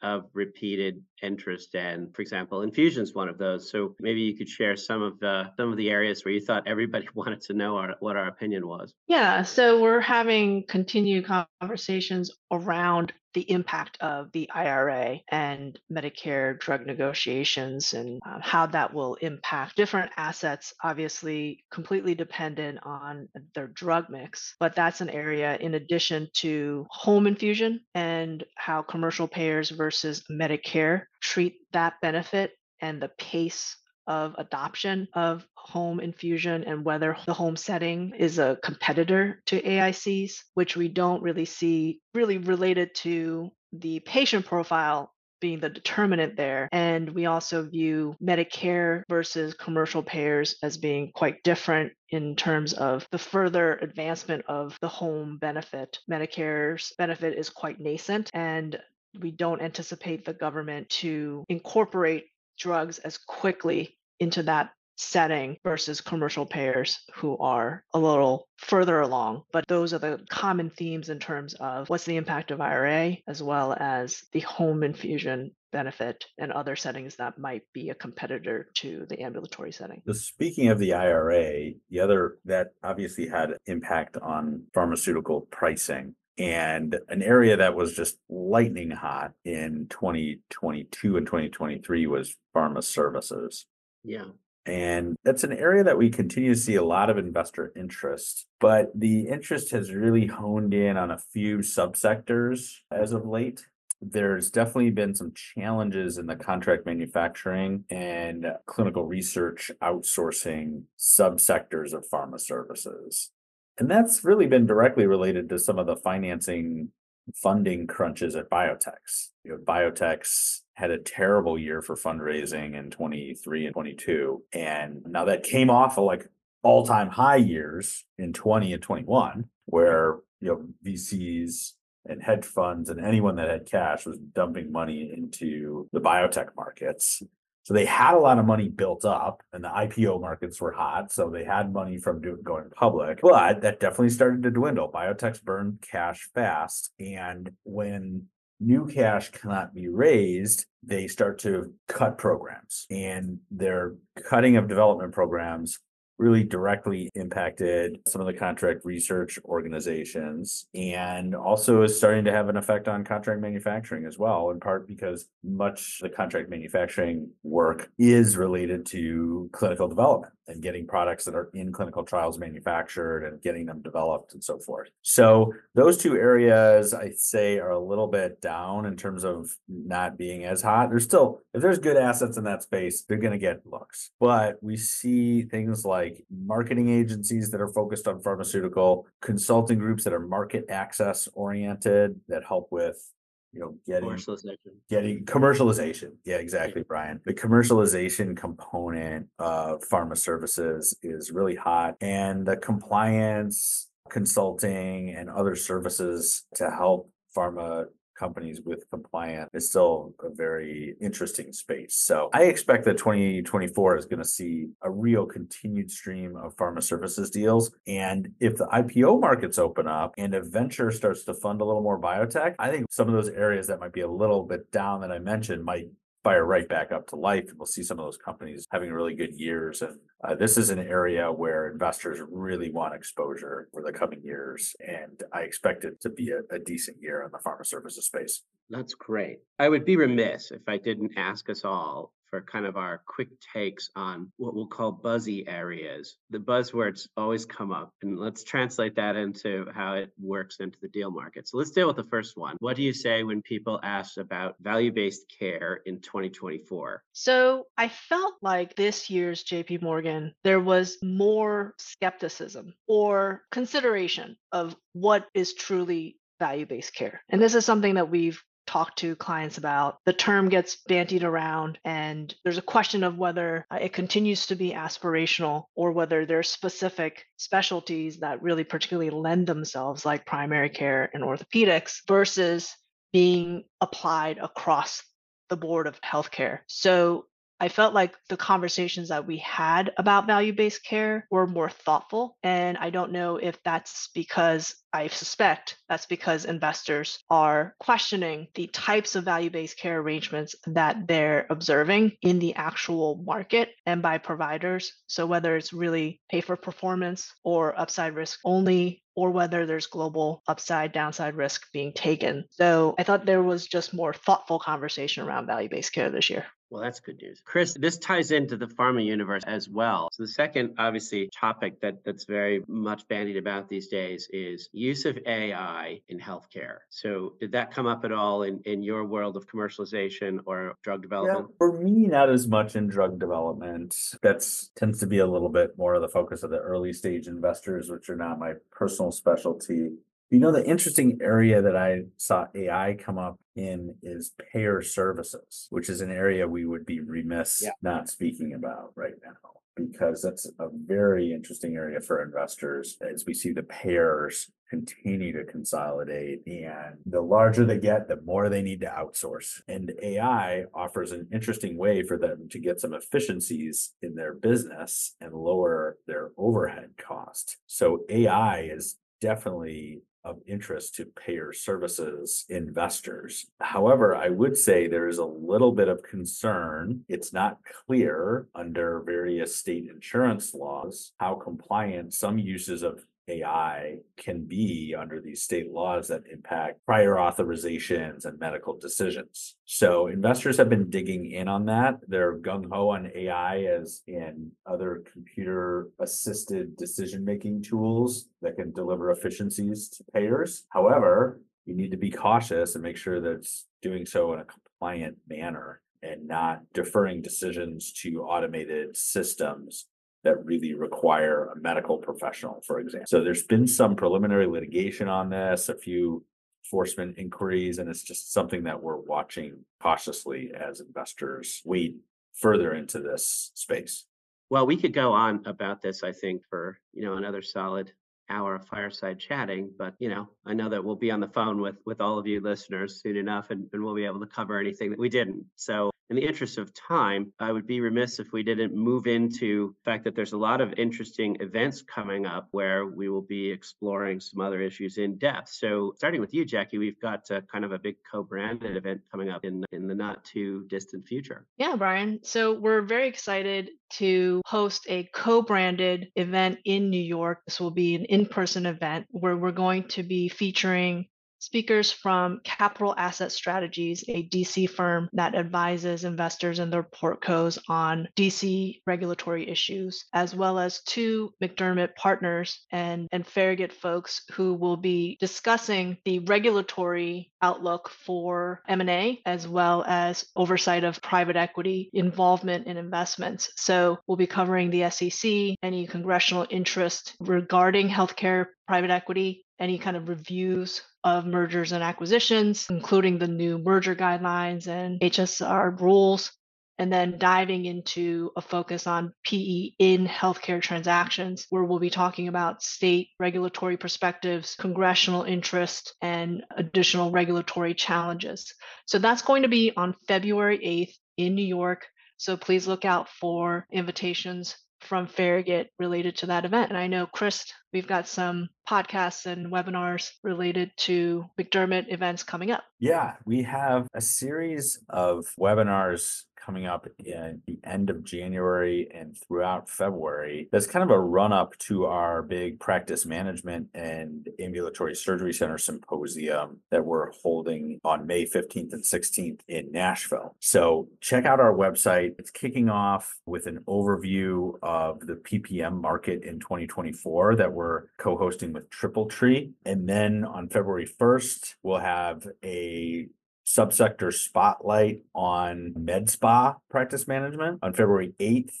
of 0.00 0.24
repeated 0.32 1.02
interest 1.24 1.74
in. 1.74 2.10
For 2.12 2.22
example, 2.22 2.62
infusion 2.62 3.02
is 3.02 3.14
one 3.14 3.28
of 3.28 3.38
those. 3.38 3.70
So 3.70 3.94
maybe 4.00 4.20
you 4.20 4.36
could 4.36 4.48
share 4.48 4.76
some 4.76 5.02
of 5.02 5.18
the 5.20 5.50
some 5.56 5.70
of 5.70 5.76
the 5.76 5.90
areas 5.90 6.24
where 6.24 6.34
you 6.34 6.40
thought 6.40 6.66
everybody 6.66 7.08
wanted 7.14 7.40
to 7.42 7.54
know 7.54 7.76
our, 7.76 7.94
what 8.00 8.16
our 8.16 8.28
opinion 8.28 8.66
was. 8.66 8.94
Yeah, 9.06 9.42
so 9.42 9.80
we're 9.80 10.00
having 10.00 10.64
continued 10.66 11.26
conversations 11.60 12.30
around 12.50 13.12
the 13.34 13.50
impact 13.50 13.98
of 14.00 14.30
the 14.32 14.48
IRA 14.54 15.20
and 15.28 15.78
Medicare 15.92 16.58
drug 16.58 16.86
negotiations 16.86 17.92
and 17.92 18.20
uh, 18.26 18.38
how 18.40 18.66
that 18.66 18.94
will 18.94 19.16
impact 19.16 19.76
different 19.76 20.10
assets, 20.16 20.72
obviously 20.82 21.64
completely 21.70 22.14
dependent 22.14 22.78
on 22.84 23.28
their 23.54 23.66
drug 23.66 24.08
mix. 24.08 24.54
But 24.58 24.74
that's 24.74 25.00
an 25.00 25.10
area 25.10 25.56
in 25.56 25.74
addition 25.74 26.28
to 26.34 26.86
home 26.90 27.26
infusion 27.26 27.80
and 27.94 28.44
how 28.54 28.82
commercial 28.82 29.28
payers 29.28 29.70
versus 29.70 30.24
Medicare 30.30 31.02
treat 31.24 31.56
that 31.72 31.94
benefit 32.02 32.52
and 32.80 33.00
the 33.00 33.10
pace 33.18 33.76
of 34.06 34.34
adoption 34.36 35.08
of 35.14 35.46
home 35.54 35.98
infusion 35.98 36.62
and 36.64 36.84
whether 36.84 37.16
the 37.24 37.32
home 37.32 37.56
setting 37.56 38.12
is 38.18 38.38
a 38.38 38.58
competitor 38.62 39.42
to 39.46 39.62
AICs, 39.62 40.40
which 40.52 40.76
we 40.76 40.88
don't 40.88 41.22
really 41.22 41.46
see 41.46 42.00
really 42.12 42.36
related 42.36 42.94
to 42.94 43.50
the 43.72 44.00
patient 44.00 44.44
profile 44.44 45.10
being 45.40 45.60
the 45.60 45.68
determinant 45.68 46.36
there. 46.36 46.68
And 46.72 47.10
we 47.10 47.26
also 47.26 47.68
view 47.68 48.16
Medicare 48.22 49.02
versus 49.10 49.52
commercial 49.52 50.02
payers 50.02 50.56
as 50.62 50.78
being 50.78 51.12
quite 51.14 51.42
different 51.42 51.92
in 52.08 52.34
terms 52.36 52.72
of 52.72 53.06
the 53.10 53.18
further 53.18 53.74
advancement 53.82 54.44
of 54.48 54.78
the 54.80 54.88
home 54.88 55.36
benefit. 55.38 55.98
Medicare's 56.10 56.94
benefit 56.96 57.36
is 57.36 57.50
quite 57.50 57.78
nascent, 57.78 58.30
and 58.32 58.78
we 59.20 59.30
don't 59.30 59.62
anticipate 59.62 60.24
the 60.24 60.34
government 60.34 60.88
to 60.88 61.44
incorporate 61.48 62.26
drugs 62.58 62.98
as 62.98 63.18
quickly 63.18 63.96
into 64.20 64.42
that 64.44 64.70
setting 64.96 65.56
versus 65.64 66.00
commercial 66.00 66.46
payers 66.46 67.00
who 67.14 67.36
are 67.38 67.84
a 67.94 67.98
little 67.98 68.46
further 68.58 69.00
along. 69.00 69.42
But 69.52 69.66
those 69.66 69.92
are 69.92 69.98
the 69.98 70.20
common 70.30 70.70
themes 70.70 71.08
in 71.08 71.18
terms 71.18 71.54
of 71.54 71.88
what's 71.90 72.04
the 72.04 72.16
impact 72.16 72.50
of 72.50 72.60
IRA, 72.60 73.16
as 73.26 73.42
well 73.42 73.76
as 73.78 74.22
the 74.32 74.40
home 74.40 74.82
infusion 74.82 75.50
benefit 75.72 76.24
and 76.38 76.52
other 76.52 76.76
settings 76.76 77.16
that 77.16 77.36
might 77.36 77.62
be 77.72 77.90
a 77.90 77.94
competitor 77.96 78.68
to 78.74 79.06
the 79.08 79.20
ambulatory 79.20 79.72
setting. 79.72 80.00
So 80.06 80.12
speaking 80.12 80.68
of 80.68 80.78
the 80.78 80.94
IRA, 80.94 81.72
the 81.90 82.00
other 82.00 82.38
that 82.44 82.68
obviously 82.84 83.26
had 83.26 83.56
impact 83.66 84.16
on 84.18 84.62
pharmaceutical 84.72 85.42
pricing 85.50 86.14
and 86.38 86.98
an 87.08 87.22
area 87.22 87.56
that 87.56 87.74
was 87.74 87.94
just 87.94 88.18
lightning 88.28 88.90
hot 88.90 89.32
in 89.44 89.86
2022 89.90 91.16
and 91.16 91.26
2023 91.26 92.06
was 92.06 92.36
pharma 92.54 92.82
services. 92.82 93.66
Yeah. 94.02 94.24
And 94.66 95.16
that's 95.24 95.44
an 95.44 95.52
area 95.52 95.84
that 95.84 95.98
we 95.98 96.08
continue 96.08 96.54
to 96.54 96.60
see 96.60 96.76
a 96.76 96.84
lot 96.84 97.10
of 97.10 97.18
investor 97.18 97.72
interest, 97.76 98.46
but 98.60 98.90
the 98.94 99.28
interest 99.28 99.70
has 99.72 99.92
really 99.92 100.26
honed 100.26 100.72
in 100.72 100.96
on 100.96 101.10
a 101.10 101.18
few 101.18 101.58
subsectors 101.58 102.76
as 102.90 103.12
of 103.12 103.26
late. 103.26 103.66
There's 104.00 104.50
definitely 104.50 104.90
been 104.90 105.14
some 105.14 105.32
challenges 105.34 106.18
in 106.18 106.26
the 106.26 106.36
contract 106.36 106.86
manufacturing 106.86 107.84
and 107.90 108.46
clinical 108.66 109.04
research 109.04 109.70
outsourcing 109.82 110.84
subsectors 110.98 111.92
of 111.92 112.08
pharma 112.08 112.40
services. 112.40 113.30
And 113.78 113.90
that's 113.90 114.24
really 114.24 114.46
been 114.46 114.66
directly 114.66 115.06
related 115.06 115.48
to 115.48 115.58
some 115.58 115.78
of 115.78 115.86
the 115.86 115.96
financing 115.96 116.90
funding 117.34 117.86
crunches 117.86 118.36
at 118.36 118.50
biotechs. 118.50 119.30
You 119.44 119.52
know, 119.52 119.58
biotechs 119.58 120.60
had 120.74 120.90
a 120.90 120.98
terrible 120.98 121.58
year 121.58 121.80
for 121.80 121.96
fundraising 121.96 122.78
in 122.78 122.90
23 122.90 123.66
and 123.66 123.74
22. 123.74 124.42
And 124.52 125.02
now 125.06 125.24
that 125.24 125.42
came 125.42 125.70
off 125.70 125.98
of 125.98 126.04
like 126.04 126.28
all 126.62 126.86
time 126.86 127.08
high 127.08 127.36
years 127.36 128.04
in 128.18 128.32
20 128.32 128.72
and 128.72 128.82
21, 128.82 129.44
where, 129.66 130.18
you 130.40 130.48
know, 130.48 130.66
VCs 130.84 131.72
and 132.06 132.22
hedge 132.22 132.44
funds 132.44 132.90
and 132.90 133.04
anyone 133.04 133.36
that 133.36 133.48
had 133.48 133.66
cash 133.66 134.04
was 134.04 134.18
dumping 134.18 134.70
money 134.70 135.10
into 135.16 135.88
the 135.92 136.00
biotech 136.00 136.48
markets. 136.56 137.22
So 137.64 137.72
they 137.72 137.86
had 137.86 138.14
a 138.14 138.18
lot 138.18 138.38
of 138.38 138.44
money 138.44 138.68
built 138.68 139.04
up 139.04 139.42
and 139.52 139.64
the 139.64 139.68
IPO 139.68 140.20
markets 140.20 140.60
were 140.60 140.72
hot. 140.72 141.10
So 141.12 141.30
they 141.30 141.44
had 141.44 141.72
money 141.72 141.98
from 141.98 142.20
do, 142.20 142.38
going 142.42 142.68
public, 142.70 143.20
but 143.22 143.62
that 143.62 143.80
definitely 143.80 144.10
started 144.10 144.42
to 144.42 144.50
dwindle. 144.50 144.92
Biotechs 144.92 145.42
burn 145.42 145.78
cash 145.80 146.28
fast. 146.34 146.92
And 147.00 147.52
when 147.64 148.26
new 148.60 148.86
cash 148.86 149.30
cannot 149.30 149.74
be 149.74 149.88
raised, 149.88 150.66
they 150.82 151.08
start 151.08 151.38
to 151.40 151.72
cut 151.88 152.18
programs 152.18 152.86
and 152.90 153.38
their 153.50 153.94
cutting 154.28 154.58
of 154.58 154.68
development 154.68 155.12
programs 155.12 155.78
really 156.18 156.44
directly 156.44 157.10
impacted 157.14 157.98
some 158.06 158.20
of 158.20 158.26
the 158.26 158.32
contract 158.32 158.84
research 158.84 159.38
organizations 159.44 160.66
and 160.74 161.34
also 161.34 161.82
is 161.82 161.96
starting 161.96 162.24
to 162.24 162.32
have 162.32 162.48
an 162.48 162.56
effect 162.56 162.88
on 162.88 163.04
contract 163.04 163.40
manufacturing 163.40 164.06
as 164.06 164.18
well, 164.18 164.50
in 164.50 164.60
part 164.60 164.86
because 164.86 165.26
much 165.42 166.00
of 166.00 166.10
the 166.10 166.16
contract 166.16 166.48
manufacturing 166.48 167.28
work 167.42 167.90
is 167.98 168.36
related 168.36 168.86
to 168.86 169.48
clinical 169.52 169.88
development 169.88 170.32
and 170.46 170.62
getting 170.62 170.86
products 170.86 171.24
that 171.24 171.34
are 171.34 171.50
in 171.54 171.72
clinical 171.72 172.04
trials 172.04 172.38
manufactured 172.38 173.24
and 173.24 173.40
getting 173.42 173.66
them 173.66 173.82
developed 173.82 174.34
and 174.34 174.42
so 174.42 174.58
forth. 174.58 174.88
So 175.02 175.52
those 175.74 175.96
two 175.98 176.16
areas 176.16 176.94
I 176.94 177.12
say 177.16 177.58
are 177.58 177.70
a 177.70 177.82
little 177.82 178.08
bit 178.08 178.40
down 178.40 178.86
in 178.86 178.96
terms 178.96 179.24
of 179.24 179.56
not 179.68 180.18
being 180.18 180.44
as 180.44 180.62
hot. 180.62 180.90
There's 180.90 181.04
still 181.04 181.40
if 181.52 181.62
there's 181.62 181.78
good 181.78 181.96
assets 181.96 182.36
in 182.36 182.44
that 182.44 182.62
space, 182.62 183.02
they're 183.02 183.18
going 183.18 183.32
to 183.32 183.38
get 183.38 183.66
looks. 183.66 184.10
But 184.20 184.62
we 184.62 184.76
see 184.76 185.42
things 185.42 185.84
like 185.84 186.24
marketing 186.30 186.88
agencies 186.88 187.50
that 187.50 187.60
are 187.60 187.68
focused 187.68 188.08
on 188.08 188.20
pharmaceutical, 188.20 189.06
consulting 189.20 189.78
groups 189.78 190.04
that 190.04 190.12
are 190.12 190.20
market 190.20 190.66
access 190.68 191.28
oriented 191.34 192.20
that 192.28 192.44
help 192.44 192.68
with 192.70 193.10
you 193.54 193.60
know, 193.60 193.74
getting 193.86 194.10
Commercialization. 194.10 194.56
getting 194.90 195.24
commercialization. 195.24 196.12
Yeah, 196.24 196.36
exactly, 196.36 196.82
Brian. 196.82 197.20
The 197.24 197.32
commercialization 197.34 198.36
component 198.36 199.28
of 199.38 199.82
pharma 199.88 200.18
services 200.18 200.96
is 201.02 201.30
really 201.30 201.54
hot 201.54 201.94
and 202.00 202.44
the 202.44 202.56
compliance 202.56 203.88
consulting 204.10 205.10
and 205.10 205.30
other 205.30 205.54
services 205.54 206.44
to 206.56 206.70
help 206.70 207.10
pharma 207.36 207.86
companies 208.14 208.60
with 208.64 208.88
compliant 208.90 209.50
is 209.52 209.68
still 209.68 210.14
a 210.22 210.28
very 210.30 210.96
interesting 211.00 211.52
space. 211.52 211.96
So 211.96 212.30
I 212.32 212.44
expect 212.44 212.84
that 212.84 212.98
2024 212.98 213.98
is 213.98 214.06
going 214.06 214.22
to 214.22 214.28
see 214.28 214.66
a 214.82 214.90
real 214.90 215.26
continued 215.26 215.90
stream 215.90 216.36
of 216.36 216.56
pharma 216.56 216.82
services 216.82 217.30
deals. 217.30 217.72
And 217.86 218.30
if 218.40 218.56
the 218.56 218.66
IPO 218.66 219.20
markets 219.20 219.58
open 219.58 219.86
up 219.86 220.14
and 220.18 220.34
a 220.34 220.40
venture 220.40 220.90
starts 220.90 221.24
to 221.24 221.34
fund 221.34 221.60
a 221.60 221.64
little 221.64 221.82
more 221.82 222.00
biotech, 222.00 222.54
I 222.58 222.70
think 222.70 222.86
some 222.90 223.08
of 223.08 223.14
those 223.14 223.28
areas 223.28 223.66
that 223.68 223.80
might 223.80 223.92
be 223.92 224.02
a 224.02 224.08
little 224.08 224.42
bit 224.42 224.70
down 224.70 225.00
that 225.00 225.12
I 225.12 225.18
mentioned 225.18 225.64
might 225.64 225.88
fire 226.24 226.46
right 226.46 226.68
back 226.68 226.90
up 226.90 227.06
to 227.08 227.16
life. 227.16 227.50
And 227.50 227.58
We'll 227.58 227.66
see 227.66 227.82
some 227.82 228.00
of 228.00 228.06
those 228.06 228.16
companies 228.16 228.66
having 228.72 228.90
really 228.90 229.14
good 229.14 229.38
years. 229.38 229.82
And 229.82 229.98
uh, 230.24 230.34
this 230.34 230.56
is 230.56 230.70
an 230.70 230.78
area 230.78 231.30
where 231.30 231.70
investors 231.70 232.20
really 232.30 232.70
want 232.70 232.94
exposure 232.94 233.68
for 233.72 233.82
the 233.82 233.92
coming 233.92 234.22
years. 234.24 234.74
And 234.80 235.22
I 235.32 235.42
expect 235.42 235.84
it 235.84 236.00
to 236.00 236.08
be 236.08 236.30
a, 236.30 236.40
a 236.50 236.58
decent 236.58 236.96
year 237.00 237.22
in 237.22 237.30
the 237.30 237.38
pharma 237.38 237.66
services 237.66 238.06
space. 238.06 238.42
That's 238.70 238.94
great. 238.94 239.38
I 239.58 239.68
would 239.68 239.84
be 239.84 239.96
remiss 239.96 240.50
if 240.50 240.62
I 240.66 240.78
didn't 240.78 241.12
ask 241.16 241.50
us 241.50 241.64
all 241.64 242.12
for 242.34 242.42
kind 242.42 242.66
of 242.66 242.76
our 242.76 243.00
quick 243.06 243.28
takes 243.54 243.90
on 243.94 244.32
what 244.38 244.56
we'll 244.56 244.66
call 244.66 244.90
buzzy 244.90 245.46
areas. 245.46 246.16
The 246.30 246.38
buzzwords 246.38 247.06
always 247.16 247.46
come 247.46 247.70
up, 247.70 247.92
and 248.02 248.18
let's 248.18 248.42
translate 248.42 248.96
that 248.96 249.14
into 249.14 249.66
how 249.72 249.94
it 249.94 250.12
works 250.20 250.56
into 250.58 250.76
the 250.82 250.88
deal 250.88 251.12
market. 251.12 251.46
So 251.46 251.58
let's 251.58 251.70
deal 251.70 251.86
with 251.86 251.94
the 251.94 252.10
first 252.10 252.36
one. 252.36 252.56
What 252.58 252.74
do 252.74 252.82
you 252.82 252.92
say 252.92 253.22
when 253.22 253.40
people 253.40 253.78
ask 253.84 254.16
about 254.16 254.56
value 254.60 254.90
based 254.90 255.32
care 255.38 255.80
in 255.86 256.00
2024? 256.00 257.04
So 257.12 257.66
I 257.78 257.86
felt 257.86 258.34
like 258.42 258.74
this 258.74 259.08
year's 259.10 259.44
JP 259.44 259.82
Morgan, 259.82 260.34
there 260.42 260.60
was 260.60 260.98
more 261.04 261.74
skepticism 261.78 262.74
or 262.88 263.42
consideration 263.52 264.36
of 264.50 264.74
what 264.92 265.28
is 265.34 265.54
truly 265.54 266.16
value 266.40 266.66
based 266.66 266.96
care. 266.96 267.22
And 267.28 267.40
this 267.40 267.54
is 267.54 267.64
something 267.64 267.94
that 267.94 268.10
we've 268.10 268.42
talk 268.66 268.96
to 268.96 269.16
clients 269.16 269.58
about. 269.58 269.98
The 270.04 270.12
term 270.12 270.48
gets 270.48 270.76
bantied 270.88 271.22
around, 271.22 271.78
and 271.84 272.34
there's 272.44 272.58
a 272.58 272.62
question 272.62 273.04
of 273.04 273.18
whether 273.18 273.66
uh, 273.70 273.78
it 273.80 273.92
continues 273.92 274.46
to 274.46 274.56
be 274.56 274.72
aspirational 274.72 275.64
or 275.74 275.92
whether 275.92 276.26
there's 276.26 276.48
specific 276.48 277.24
specialties 277.36 278.20
that 278.20 278.42
really 278.42 278.64
particularly 278.64 279.10
lend 279.10 279.46
themselves, 279.46 280.04
like 280.04 280.26
primary 280.26 280.70
care 280.70 281.10
and 281.12 281.22
orthopedics, 281.22 282.00
versus 282.08 282.74
being 283.12 283.64
applied 283.80 284.38
across 284.38 285.02
the 285.48 285.56
board 285.56 285.86
of 285.86 286.00
healthcare. 286.00 286.60
So 286.66 287.26
I 287.60 287.68
felt 287.68 287.94
like 287.94 288.14
the 288.28 288.36
conversations 288.36 289.08
that 289.08 289.26
we 289.26 289.38
had 289.38 289.92
about 289.96 290.26
value 290.26 290.52
based 290.52 290.84
care 290.84 291.26
were 291.30 291.46
more 291.46 291.70
thoughtful. 291.70 292.36
And 292.42 292.76
I 292.76 292.90
don't 292.90 293.12
know 293.12 293.36
if 293.36 293.62
that's 293.62 294.10
because 294.14 294.74
I 294.94 295.08
suspect 295.08 295.76
that's 295.88 296.06
because 296.06 296.44
investors 296.44 297.18
are 297.28 297.74
questioning 297.80 298.46
the 298.54 298.68
types 298.68 299.16
of 299.16 299.24
value 299.24 299.50
based 299.50 299.76
care 299.76 299.98
arrangements 299.98 300.54
that 300.68 301.08
they're 301.08 301.48
observing 301.50 302.12
in 302.22 302.38
the 302.38 302.54
actual 302.54 303.16
market 303.16 303.70
and 303.86 304.02
by 304.02 304.18
providers. 304.18 304.92
So, 305.08 305.26
whether 305.26 305.56
it's 305.56 305.72
really 305.72 306.20
pay 306.30 306.40
for 306.40 306.54
performance 306.54 307.32
or 307.42 307.76
upside 307.78 308.14
risk 308.14 308.38
only, 308.44 309.02
or 309.16 309.32
whether 309.32 309.66
there's 309.66 309.88
global 309.88 310.44
upside 310.46 310.92
downside 310.92 311.34
risk 311.34 311.72
being 311.72 311.92
taken. 311.92 312.44
So, 312.50 312.94
I 312.96 313.02
thought 313.02 313.26
there 313.26 313.42
was 313.42 313.66
just 313.66 313.94
more 313.94 314.14
thoughtful 314.14 314.60
conversation 314.60 315.26
around 315.26 315.46
value 315.46 315.68
based 315.68 315.92
care 315.92 316.10
this 316.10 316.30
year. 316.30 316.46
Well, 316.74 316.82
that's 316.82 316.98
good 316.98 317.22
news. 317.22 317.40
Chris, 317.44 317.74
this 317.74 317.98
ties 317.98 318.32
into 318.32 318.56
the 318.56 318.66
pharma 318.66 319.04
universe 319.04 319.44
as 319.46 319.68
well. 319.68 320.08
So 320.10 320.24
the 320.24 320.28
second 320.28 320.74
obviously 320.76 321.30
topic 321.32 321.80
that 321.82 322.04
that's 322.04 322.24
very 322.24 322.64
much 322.66 323.06
bandied 323.06 323.36
about 323.36 323.68
these 323.68 323.86
days 323.86 324.26
is 324.32 324.68
use 324.84 325.04
of 325.04 325.18
AI 325.26 326.00
in 326.08 326.18
healthcare. 326.18 326.78
So 326.90 327.34
did 327.40 327.52
that 327.52 327.72
come 327.72 327.86
up 327.86 328.04
at 328.04 328.12
all 328.12 328.42
in, 328.42 328.60
in 328.64 328.82
your 328.82 329.04
world 329.04 329.36
of 329.36 329.46
commercialization 329.46 330.40
or 330.46 330.74
drug 330.82 331.02
development? 331.02 331.46
Yeah, 331.50 331.54
for 331.58 331.72
me, 331.80 332.06
not 332.06 332.28
as 332.30 332.46
much 332.46 332.76
in 332.76 332.86
drug 332.86 333.18
development. 333.18 333.94
That 334.22 334.46
tends 334.76 335.00
to 335.00 335.06
be 335.06 335.18
a 335.18 335.26
little 335.26 335.48
bit 335.48 335.76
more 335.78 335.94
of 335.94 336.02
the 336.02 336.08
focus 336.08 336.42
of 336.42 336.50
the 336.50 336.58
early 336.58 336.92
stage 336.92 337.26
investors, 337.26 337.90
which 337.90 338.08
are 338.10 338.16
not 338.16 338.38
my 338.38 338.52
personal 338.70 339.10
specialty. 339.10 339.90
You 340.30 340.40
know, 340.40 340.52
the 340.52 340.66
interesting 340.66 341.18
area 341.22 341.62
that 341.62 341.76
I 341.76 342.02
saw 342.16 342.46
AI 342.54 342.96
come 342.98 343.18
up 343.18 343.38
in 343.56 343.94
is 344.02 344.32
payer 344.52 344.82
services, 344.82 345.68
which 345.70 345.88
is 345.88 346.00
an 346.00 346.10
area 346.10 346.48
we 346.48 346.64
would 346.64 346.84
be 346.86 347.00
remiss 347.00 347.62
Yeah. 347.62 347.70
not 347.82 348.08
speaking 348.08 348.54
about 348.54 348.92
right 348.96 349.14
now. 349.24 349.50
Because 349.76 350.22
that's 350.22 350.46
a 350.60 350.68
very 350.72 351.32
interesting 351.32 351.74
area 351.74 352.00
for 352.00 352.22
investors 352.22 352.96
as 353.00 353.24
we 353.26 353.34
see 353.34 353.52
the 353.52 353.64
payers 353.64 354.50
continue 354.74 355.32
to 355.32 355.44
consolidate. 355.44 356.46
And 356.46 356.96
the 357.06 357.20
larger 357.20 357.64
they 357.64 357.78
get, 357.78 358.08
the 358.08 358.20
more 358.22 358.48
they 358.48 358.62
need 358.62 358.80
to 358.80 358.86
outsource. 358.86 359.60
And 359.68 359.92
AI 360.02 360.64
offers 360.74 361.12
an 361.12 361.28
interesting 361.32 361.76
way 361.76 362.02
for 362.02 362.18
them 362.18 362.48
to 362.50 362.58
get 362.58 362.80
some 362.80 362.94
efficiencies 362.94 363.94
in 364.02 364.14
their 364.14 364.34
business 364.34 365.14
and 365.20 365.32
lower 365.32 365.98
their 366.06 366.32
overhead 366.36 366.90
cost. 366.96 367.58
So 367.66 368.04
AI 368.08 368.62
is 368.62 368.96
definitely 369.20 370.02
of 370.24 370.38
interest 370.46 370.94
to 370.94 371.04
payer 371.04 371.52
services 371.52 372.46
investors. 372.48 373.46
However, 373.60 374.16
I 374.16 374.30
would 374.30 374.56
say 374.56 374.86
there 374.86 375.08
is 375.08 375.18
a 375.18 375.24
little 375.24 375.72
bit 375.72 375.88
of 375.88 376.02
concern. 376.02 377.04
It's 377.08 377.32
not 377.32 377.58
clear 377.86 378.48
under 378.54 379.02
various 379.04 379.56
state 379.56 379.86
insurance 379.92 380.54
laws 380.54 381.12
how 381.18 381.34
compliant 381.34 382.14
some 382.14 382.38
uses 382.38 382.82
of 382.82 383.04
AI 383.28 383.96
can 384.16 384.44
be 384.44 384.94
under 384.98 385.20
these 385.20 385.42
state 385.42 385.70
laws 385.70 386.08
that 386.08 386.22
impact 386.30 386.84
prior 386.84 387.14
authorizations 387.14 388.24
and 388.24 388.38
medical 388.38 388.76
decisions. 388.76 389.56
So 389.64 390.08
investors 390.08 390.56
have 390.58 390.68
been 390.68 390.90
digging 390.90 391.30
in 391.30 391.48
on 391.48 391.66
that. 391.66 392.00
They're 392.06 392.38
gung 392.38 392.70
ho 392.70 392.90
on 392.90 393.10
AI 393.14 393.62
as 393.64 394.02
in 394.06 394.50
other 394.66 395.02
computer 395.12 395.88
assisted 396.00 396.76
decision 396.76 397.24
making 397.24 397.62
tools 397.62 398.26
that 398.42 398.56
can 398.56 398.72
deliver 398.72 399.10
efficiencies 399.10 399.88
to 399.90 400.04
payers. 400.12 400.66
However, 400.70 401.40
you 401.66 401.74
need 401.74 401.90
to 401.92 401.96
be 401.96 402.10
cautious 402.10 402.74
and 402.74 402.82
make 402.82 402.96
sure 402.96 403.20
that 403.20 403.32
it's 403.32 403.66
doing 403.80 404.04
so 404.04 404.32
in 404.34 404.40
a 404.40 404.44
compliant 404.44 405.16
manner 405.28 405.80
and 406.02 406.28
not 406.28 406.60
deferring 406.74 407.22
decisions 407.22 407.92
to 407.92 408.22
automated 408.22 408.94
systems 408.96 409.86
that 410.24 410.44
really 410.44 410.74
require 410.74 411.46
a 411.46 411.60
medical 411.60 411.98
professional, 411.98 412.62
for 412.66 412.80
example. 412.80 413.06
So 413.06 413.22
there's 413.22 413.44
been 413.44 413.66
some 413.66 413.94
preliminary 413.94 414.46
litigation 414.46 415.08
on 415.08 415.30
this, 415.30 415.68
a 415.68 415.74
few 415.74 416.24
enforcement 416.64 417.18
inquiries, 417.18 417.78
and 417.78 417.88
it's 417.88 418.02
just 418.02 418.32
something 418.32 418.64
that 418.64 418.82
we're 418.82 418.96
watching 418.96 419.64
cautiously 419.80 420.52
as 420.58 420.80
investors 420.80 421.60
wade 421.64 421.98
further 422.34 422.74
into 422.74 423.00
this 423.00 423.52
space. 423.54 424.04
Well, 424.50 424.66
we 424.66 424.76
could 424.76 424.92
go 424.92 425.12
on 425.12 425.42
about 425.46 425.82
this, 425.82 426.02
I 426.02 426.12
think, 426.12 426.42
for 426.48 426.78
you 426.92 427.02
know 427.02 427.14
another 427.14 427.42
solid 427.42 427.92
hour 428.30 428.54
of 428.54 428.66
fireside 428.66 429.18
chatting. 429.18 429.70
But 429.76 429.94
you 429.98 430.08
know, 430.08 430.28
I 430.46 430.54
know 430.54 430.68
that 430.70 430.82
we'll 430.82 430.96
be 430.96 431.10
on 431.10 431.20
the 431.20 431.28
phone 431.28 431.60
with 431.60 431.76
with 431.84 432.00
all 432.00 432.18
of 432.18 432.26
you 432.26 432.40
listeners 432.40 433.00
soon 433.02 433.16
enough, 433.16 433.50
and, 433.50 433.68
and 433.72 433.84
we'll 433.84 433.94
be 433.94 434.06
able 434.06 434.20
to 434.20 434.26
cover 434.26 434.58
anything 434.58 434.90
that 434.90 434.98
we 434.98 435.08
didn't. 435.08 435.44
So 435.56 435.90
in 436.10 436.16
the 436.16 436.26
interest 436.26 436.58
of 436.58 436.72
time, 436.74 437.32
I 437.40 437.50
would 437.50 437.66
be 437.66 437.80
remiss 437.80 438.18
if 438.18 438.32
we 438.32 438.42
didn't 438.42 438.74
move 438.74 439.06
into 439.06 439.74
the 439.84 439.90
fact 439.90 440.04
that 440.04 440.14
there's 440.14 440.32
a 440.32 440.38
lot 440.38 440.60
of 440.60 440.74
interesting 440.76 441.36
events 441.40 441.82
coming 441.82 442.26
up 442.26 442.48
where 442.50 442.86
we 442.86 443.08
will 443.08 443.22
be 443.22 443.50
exploring 443.50 444.20
some 444.20 444.40
other 444.40 444.60
issues 444.60 444.98
in 444.98 445.16
depth. 445.16 445.48
So, 445.48 445.94
starting 445.96 446.20
with 446.20 446.34
you, 446.34 446.44
Jackie, 446.44 446.78
we've 446.78 447.00
got 447.00 447.30
uh, 447.30 447.40
kind 447.50 447.64
of 447.64 447.72
a 447.72 447.78
big 447.78 447.96
co-branded 448.10 448.76
event 448.76 449.00
coming 449.10 449.30
up 449.30 449.44
in 449.44 449.64
in 449.72 449.86
the 449.86 449.94
not 449.94 450.24
too 450.24 450.66
distant 450.68 451.06
future. 451.06 451.46
Yeah, 451.56 451.76
Brian. 451.76 452.20
So 452.22 452.52
we're 452.52 452.82
very 452.82 453.08
excited 453.08 453.70
to 453.94 454.42
host 454.46 454.86
a 454.88 455.04
co 455.14 455.42
branded 455.42 456.08
event 456.16 456.58
in 456.64 456.90
New 456.90 457.02
York. 457.02 457.40
This 457.46 457.60
will 457.60 457.70
be 457.70 457.94
an 457.94 458.04
in 458.06 458.26
person 458.26 458.66
event 458.66 459.06
where 459.10 459.36
we're 459.36 459.52
going 459.52 459.88
to 459.88 460.02
be 460.02 460.28
featuring 460.28 461.06
speakers 461.44 461.92
from 461.92 462.40
Capital 462.42 462.94
Asset 462.96 463.30
Strategies, 463.30 464.04
a 464.08 464.26
DC 464.28 464.68
firm 464.70 465.08
that 465.12 465.34
advises 465.34 466.04
investors 466.04 466.58
and 466.58 466.72
their 466.72 466.82
portcos 466.82 467.58
on 467.68 468.08
DC 468.16 468.80
regulatory 468.86 469.48
issues, 469.48 470.04
as 470.14 470.34
well 470.34 470.58
as 470.58 470.82
two 470.82 471.32
McDermott 471.42 471.94
partners 471.96 472.64
and, 472.72 473.08
and 473.12 473.26
Farragut 473.26 473.72
folks 473.72 474.22
who 474.32 474.54
will 474.54 474.76
be 474.76 475.16
discussing 475.20 475.98
the 476.04 476.20
regulatory 476.20 477.30
outlook 477.42 477.90
for 477.90 478.62
M&A 478.68 479.20
as 479.26 479.46
well 479.46 479.84
as 479.86 480.24
oversight 480.34 480.82
of 480.82 481.02
private 481.02 481.36
equity 481.36 481.90
involvement 481.92 482.66
in 482.66 482.78
investments. 482.78 483.50
So 483.56 483.98
we'll 484.06 484.16
be 484.16 484.26
covering 484.26 484.70
the 484.70 484.88
SEC, 484.90 485.56
any 485.62 485.86
congressional 485.86 486.46
interest 486.48 487.14
regarding 487.20 487.88
healthcare 487.90 488.46
private 488.66 488.90
equity, 488.90 489.43
any 489.60 489.78
kind 489.78 489.96
of 489.96 490.08
reviews 490.08 490.82
of 491.04 491.26
mergers 491.26 491.72
and 491.72 491.82
acquisitions, 491.82 492.66
including 492.70 493.18
the 493.18 493.28
new 493.28 493.58
merger 493.58 493.94
guidelines 493.94 494.66
and 494.66 495.00
HSR 495.00 495.80
rules, 495.80 496.32
and 496.78 496.92
then 496.92 497.18
diving 497.18 497.66
into 497.66 498.32
a 498.36 498.40
focus 498.40 498.86
on 498.86 499.12
PE 499.24 499.70
in 499.78 500.06
healthcare 500.06 500.60
transactions, 500.60 501.46
where 501.50 501.62
we'll 501.62 501.78
be 501.78 501.90
talking 501.90 502.26
about 502.26 502.62
state 502.62 503.10
regulatory 503.20 503.76
perspectives, 503.76 504.56
congressional 504.56 505.22
interest, 505.22 505.94
and 506.02 506.42
additional 506.56 507.12
regulatory 507.12 507.74
challenges. 507.74 508.52
So 508.86 508.98
that's 508.98 509.22
going 509.22 509.42
to 509.42 509.48
be 509.48 509.72
on 509.76 509.94
February 510.08 510.58
8th 510.58 510.94
in 511.16 511.34
New 511.36 511.46
York. 511.46 511.86
So 512.16 512.36
please 512.36 512.66
look 512.66 512.84
out 512.84 513.08
for 513.08 513.66
invitations 513.70 514.56
from 514.84 515.06
Farragut 515.06 515.70
related 515.78 516.16
to 516.18 516.26
that 516.26 516.44
event. 516.44 516.70
And 516.70 516.78
I 516.78 516.86
know, 516.86 517.06
Chris, 517.06 517.44
we've 517.72 517.86
got 517.86 518.06
some 518.06 518.48
podcasts 518.68 519.26
and 519.26 519.52
webinars 519.52 520.10
related 520.22 520.70
to 520.78 521.24
McDermott 521.38 521.92
events 521.92 522.22
coming 522.22 522.50
up. 522.50 522.64
Yeah, 522.78 523.14
we 523.24 523.42
have 523.42 523.88
a 523.94 524.00
series 524.00 524.78
of 524.88 525.26
webinars 525.38 526.22
coming 526.44 526.66
up 526.66 526.86
in 526.98 527.42
the 527.46 527.58
end 527.64 527.90
of 527.90 528.04
January 528.04 528.88
and 528.92 529.16
throughout 529.16 529.68
February. 529.68 530.48
That's 530.52 530.66
kind 530.66 530.82
of 530.82 530.90
a 530.90 531.00
run 531.00 531.32
up 531.32 531.56
to 531.60 531.86
our 531.86 532.22
big 532.22 532.60
practice 532.60 533.06
management 533.06 533.68
and 533.74 534.28
ambulatory 534.38 534.94
surgery 534.94 535.32
center 535.32 535.58
symposium 535.58 536.60
that 536.70 536.84
we're 536.84 537.10
holding 537.12 537.80
on 537.84 538.06
May 538.06 538.26
15th 538.26 538.72
and 538.72 538.82
16th 538.82 539.40
in 539.48 539.72
Nashville. 539.72 540.36
So 540.40 540.88
check 541.00 541.24
out 541.24 541.40
our 541.40 541.54
website. 541.54 542.14
It's 542.18 542.30
kicking 542.30 542.68
off 542.68 543.16
with 543.26 543.46
an 543.46 543.60
overview 543.66 544.58
of 544.62 545.00
the 545.00 545.14
PPM 545.14 545.80
market 545.80 546.24
in 546.24 546.40
2024 546.40 547.36
that 547.36 547.52
we're 547.52 547.84
co 547.96 548.16
hosting 548.16 548.52
with 548.52 548.68
TripleTree. 548.70 549.52
And 549.64 549.88
then 549.88 550.24
on 550.24 550.48
February 550.48 550.86
1st, 551.00 551.54
we'll 551.62 551.78
have 551.78 552.26
a 552.42 553.08
subsector 553.46 554.12
spotlight 554.12 555.02
on 555.14 555.72
med 555.76 556.10
spa 556.10 556.56
practice 556.70 557.06
management. 557.06 557.58
On 557.62 557.72
February 557.72 558.14
8th, 558.18 558.52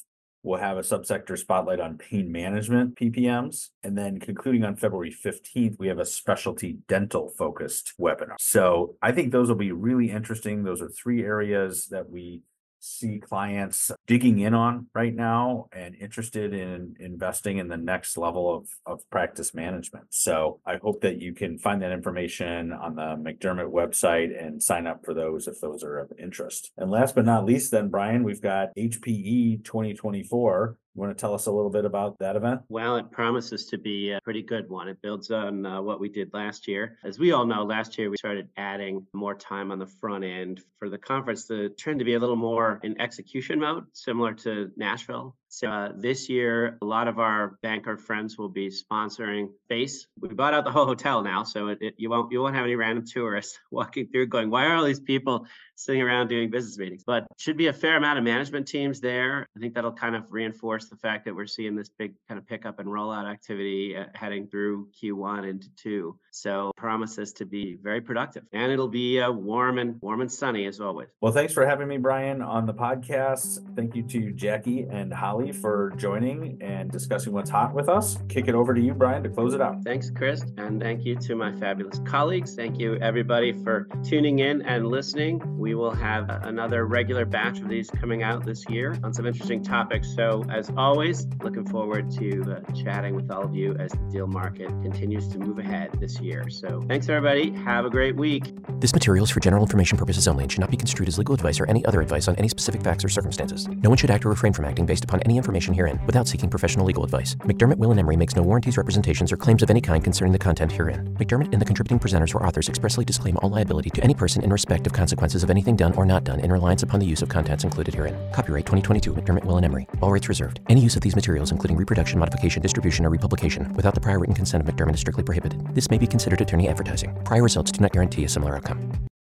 we'll 0.42 0.60
have 0.60 0.76
a 0.76 0.82
subsector 0.82 1.38
spotlight 1.38 1.80
on 1.80 1.96
pain 1.96 2.30
management 2.30 2.96
PPMs. 2.96 3.70
And 3.82 3.96
then 3.96 4.20
concluding 4.20 4.64
on 4.64 4.76
February 4.76 5.12
15th, 5.12 5.78
we 5.78 5.88
have 5.88 5.98
a 5.98 6.04
specialty 6.04 6.78
dental 6.86 7.30
focused 7.30 7.94
webinar. 7.98 8.34
So 8.38 8.96
I 9.02 9.12
think 9.12 9.32
those 9.32 9.48
will 9.48 9.56
be 9.56 9.72
really 9.72 10.10
interesting. 10.10 10.62
Those 10.62 10.82
are 10.82 10.88
three 10.88 11.24
areas 11.24 11.86
that 11.86 12.08
we 12.10 12.42
see 12.84 13.18
clients 13.18 13.90
digging 14.06 14.40
in 14.40 14.52
on 14.52 14.86
right 14.94 15.14
now 15.14 15.68
and 15.72 15.94
interested 15.94 16.52
in 16.52 16.94
investing 17.00 17.58
in 17.58 17.68
the 17.68 17.76
next 17.76 18.16
level 18.16 18.54
of, 18.54 18.68
of 18.84 19.08
practice 19.10 19.54
management. 19.54 20.06
So 20.10 20.60
I 20.66 20.76
hope 20.76 21.00
that 21.00 21.20
you 21.20 21.32
can 21.32 21.58
find 21.58 21.80
that 21.82 21.92
information 21.92 22.72
on 22.72 22.94
the 22.94 23.16
McDermott 23.16 23.72
website 23.72 24.30
and 24.38 24.62
sign 24.62 24.86
up 24.86 25.04
for 25.04 25.14
those 25.14 25.48
if 25.48 25.60
those 25.60 25.82
are 25.82 25.98
of 25.98 26.12
interest. 26.18 26.72
And 26.76 26.90
last 26.90 27.14
but 27.14 27.24
not 27.24 27.46
least, 27.46 27.70
then 27.70 27.88
Brian, 27.88 28.22
we've 28.22 28.42
got 28.42 28.74
HPE 28.76 29.64
twenty 29.64 29.94
twenty-four. 29.94 30.76
You 30.94 31.00
want 31.00 31.16
to 31.16 31.20
tell 31.20 31.34
us 31.34 31.46
a 31.46 31.50
little 31.50 31.70
bit 31.70 31.84
about 31.84 32.20
that 32.20 32.36
event? 32.36 32.60
Well, 32.68 32.96
it 32.96 33.10
promises 33.10 33.66
to 33.66 33.78
be 33.78 34.12
a 34.12 34.20
pretty 34.22 34.42
good 34.42 34.70
one. 34.70 34.86
It 34.86 35.02
builds 35.02 35.32
on 35.32 35.66
uh, 35.66 35.82
what 35.82 35.98
we 35.98 36.08
did 36.08 36.32
last 36.32 36.68
year. 36.68 36.98
As 37.02 37.18
we 37.18 37.32
all 37.32 37.44
know, 37.44 37.64
last 37.64 37.98
year 37.98 38.10
we 38.10 38.16
started 38.16 38.48
adding 38.56 39.04
more 39.12 39.34
time 39.34 39.72
on 39.72 39.80
the 39.80 39.86
front 39.86 40.22
end 40.22 40.60
for 40.78 40.88
the 40.88 40.98
conference. 40.98 41.46
The 41.46 41.74
trend 41.76 41.98
to 41.98 42.04
be 42.04 42.14
a 42.14 42.20
little 42.20 42.36
more 42.36 42.78
in 42.84 43.00
execution 43.00 43.58
mode, 43.58 43.86
similar 43.92 44.34
to 44.34 44.70
Nashville. 44.76 45.34
So 45.54 45.68
uh, 45.68 45.92
this 45.94 46.28
year, 46.28 46.78
a 46.82 46.84
lot 46.84 47.06
of 47.06 47.20
our 47.20 47.60
banker 47.62 47.96
friends 47.96 48.36
will 48.36 48.48
be 48.48 48.70
sponsoring 48.70 49.50
space. 49.66 50.08
We 50.18 50.30
bought 50.30 50.52
out 50.52 50.64
the 50.64 50.72
whole 50.72 50.84
hotel 50.84 51.22
now, 51.22 51.44
so 51.44 51.68
it, 51.68 51.78
it, 51.80 51.94
you 51.96 52.10
won't 52.10 52.32
you 52.32 52.40
won't 52.40 52.56
have 52.56 52.64
any 52.64 52.74
random 52.74 53.06
tourists 53.06 53.56
walking 53.70 54.08
through 54.08 54.26
going, 54.26 54.50
"Why 54.50 54.66
are 54.66 54.74
all 54.74 54.84
these 54.84 54.98
people 54.98 55.46
sitting 55.76 56.02
around 56.02 56.26
doing 56.26 56.50
business 56.50 56.76
meetings?" 56.76 57.04
But 57.06 57.28
should 57.38 57.56
be 57.56 57.68
a 57.68 57.72
fair 57.72 57.96
amount 57.96 58.18
of 58.18 58.24
management 58.24 58.66
teams 58.66 59.00
there. 59.00 59.46
I 59.56 59.60
think 59.60 59.74
that'll 59.74 59.92
kind 59.92 60.16
of 60.16 60.32
reinforce 60.32 60.88
the 60.88 60.96
fact 60.96 61.24
that 61.26 61.36
we're 61.36 61.46
seeing 61.46 61.76
this 61.76 61.88
big 61.88 62.14
kind 62.26 62.38
of 62.38 62.48
pickup 62.48 62.80
and 62.80 62.88
rollout 62.88 63.30
activity 63.30 63.96
uh, 63.96 64.06
heading 64.14 64.48
through 64.48 64.88
Q1 65.00 65.48
into 65.48 65.68
two. 65.76 66.18
So 66.34 66.72
promises 66.76 67.32
to 67.34 67.46
be 67.46 67.78
very 67.80 68.00
productive, 68.00 68.42
and 68.52 68.72
it'll 68.72 68.88
be 68.88 69.20
uh, 69.20 69.30
warm 69.30 69.78
and 69.78 70.02
warm 70.02 70.20
and 70.20 70.30
sunny 70.30 70.66
as 70.66 70.80
always. 70.80 71.06
Well, 71.20 71.32
thanks 71.32 71.52
for 71.52 71.64
having 71.64 71.86
me, 71.86 71.96
Brian, 71.96 72.42
on 72.42 72.66
the 72.66 72.74
podcast. 72.74 73.60
Thank 73.76 73.94
you 73.94 74.02
to 74.08 74.32
Jackie 74.32 74.82
and 74.90 75.14
Holly 75.14 75.52
for 75.52 75.92
joining 75.96 76.60
and 76.60 76.90
discussing 76.90 77.32
what's 77.32 77.50
hot 77.50 77.72
with 77.72 77.88
us. 77.88 78.18
Kick 78.28 78.48
it 78.48 78.56
over 78.56 78.74
to 78.74 78.80
you, 78.80 78.94
Brian, 78.94 79.22
to 79.22 79.28
close 79.28 79.54
it 79.54 79.60
out. 79.60 79.84
Thanks, 79.84 80.10
Chris. 80.10 80.42
And 80.58 80.82
thank 80.82 81.04
you 81.04 81.14
to 81.14 81.36
my 81.36 81.52
fabulous 81.52 82.00
colleagues. 82.04 82.56
Thank 82.56 82.80
you, 82.80 82.96
everybody, 82.96 83.52
for 83.52 83.86
tuning 84.02 84.40
in 84.40 84.62
and 84.62 84.88
listening. 84.88 85.40
We 85.56 85.76
will 85.76 85.94
have 85.94 86.28
another 86.44 86.86
regular 86.86 87.26
batch 87.26 87.60
of 87.60 87.68
these 87.68 87.88
coming 87.90 88.24
out 88.24 88.44
this 88.44 88.68
year 88.68 88.98
on 89.04 89.14
some 89.14 89.26
interesting 89.26 89.62
topics. 89.62 90.12
So, 90.16 90.44
as 90.50 90.68
always, 90.76 91.28
looking 91.44 91.64
forward 91.64 92.10
to 92.18 92.56
uh, 92.56 92.72
chatting 92.72 93.14
with 93.14 93.30
all 93.30 93.44
of 93.44 93.54
you 93.54 93.76
as 93.76 93.92
the 93.92 94.10
deal 94.10 94.26
market 94.26 94.68
continues 94.82 95.28
to 95.28 95.38
move 95.38 95.60
ahead 95.60 95.92
this 96.00 96.20
year. 96.24 96.48
So, 96.48 96.82
thanks, 96.88 97.08
everybody. 97.08 97.52
Have 97.64 97.84
a 97.84 97.90
great 97.90 98.16
week. 98.16 98.52
This 98.80 98.92
material 98.92 99.24
is 99.24 99.30
for 99.30 99.40
general 99.40 99.62
information 99.62 99.96
purposes 99.96 100.26
only 100.26 100.44
and 100.44 100.50
should 100.50 100.60
not 100.60 100.70
be 100.70 100.76
construed 100.76 101.08
as 101.08 101.18
legal 101.18 101.34
advice 101.34 101.60
or 101.60 101.66
any 101.66 101.84
other 101.84 102.00
advice 102.00 102.26
on 102.28 102.34
any 102.36 102.48
specific 102.48 102.82
facts 102.82 103.04
or 103.04 103.08
circumstances. 103.08 103.68
No 103.68 103.90
one 103.90 103.96
should 103.96 104.10
act 104.10 104.24
or 104.24 104.30
refrain 104.30 104.52
from 104.52 104.64
acting 104.64 104.86
based 104.86 105.04
upon 105.04 105.20
any 105.20 105.36
information 105.36 105.74
herein 105.74 106.00
without 106.06 106.26
seeking 106.26 106.50
professional 106.50 106.86
legal 106.86 107.04
advice. 107.04 107.34
McDermott, 107.36 107.78
Will, 107.78 107.90
and 107.90 108.00
Emery 108.00 108.16
makes 108.16 108.34
no 108.34 108.42
warranties, 108.42 108.76
representations, 108.76 109.30
or 109.30 109.36
claims 109.36 109.62
of 109.62 109.70
any 109.70 109.80
kind 109.80 110.02
concerning 110.02 110.32
the 110.32 110.38
content 110.38 110.72
herein. 110.72 111.14
McDermott 111.18 111.52
and 111.52 111.60
the 111.60 111.66
contributing 111.66 111.98
presenters 111.98 112.34
or 112.34 112.44
authors 112.44 112.68
expressly 112.68 113.04
disclaim 113.04 113.36
all 113.38 113.50
liability 113.50 113.90
to 113.90 114.02
any 114.02 114.14
person 114.14 114.42
in 114.42 114.50
respect 114.50 114.86
of 114.86 114.92
consequences 114.92 115.42
of 115.42 115.50
anything 115.50 115.76
done 115.76 115.92
or 115.94 116.04
not 116.04 116.24
done 116.24 116.40
in 116.40 116.50
reliance 116.50 116.82
upon 116.82 117.00
the 117.00 117.06
use 117.06 117.22
of 117.22 117.28
contents 117.28 117.64
included 117.64 117.94
herein. 117.94 118.16
Copyright 118.32 118.66
2022 118.66 119.12
McDermott, 119.12 119.44
Will, 119.44 119.56
and 119.56 119.64
Emery. 119.64 119.86
All 120.00 120.12
rights 120.12 120.28
reserved. 120.28 120.60
Any 120.68 120.80
use 120.80 120.96
of 120.96 121.02
these 121.02 121.16
materials, 121.16 121.52
including 121.52 121.76
reproduction, 121.76 122.18
modification, 122.18 122.62
distribution, 122.62 123.04
or 123.04 123.10
republication, 123.10 123.72
without 123.74 123.94
the 123.94 124.00
prior 124.00 124.18
written 124.18 124.34
consent 124.34 124.66
of 124.66 124.74
McDermott 124.74 124.94
is 124.94 125.00
strictly 125.00 125.22
prohibited. 125.22 125.74
This 125.74 125.90
may 125.90 125.98
be 125.98 126.06
considered 126.14 126.40
attorney 126.40 126.68
advertising. 126.68 127.12
Prior 127.24 127.42
results 127.42 127.72
do 127.72 127.80
not 127.80 127.92
guarantee 127.92 128.24
a 128.24 128.28
similar 128.28 128.54
outcome. 128.56 128.78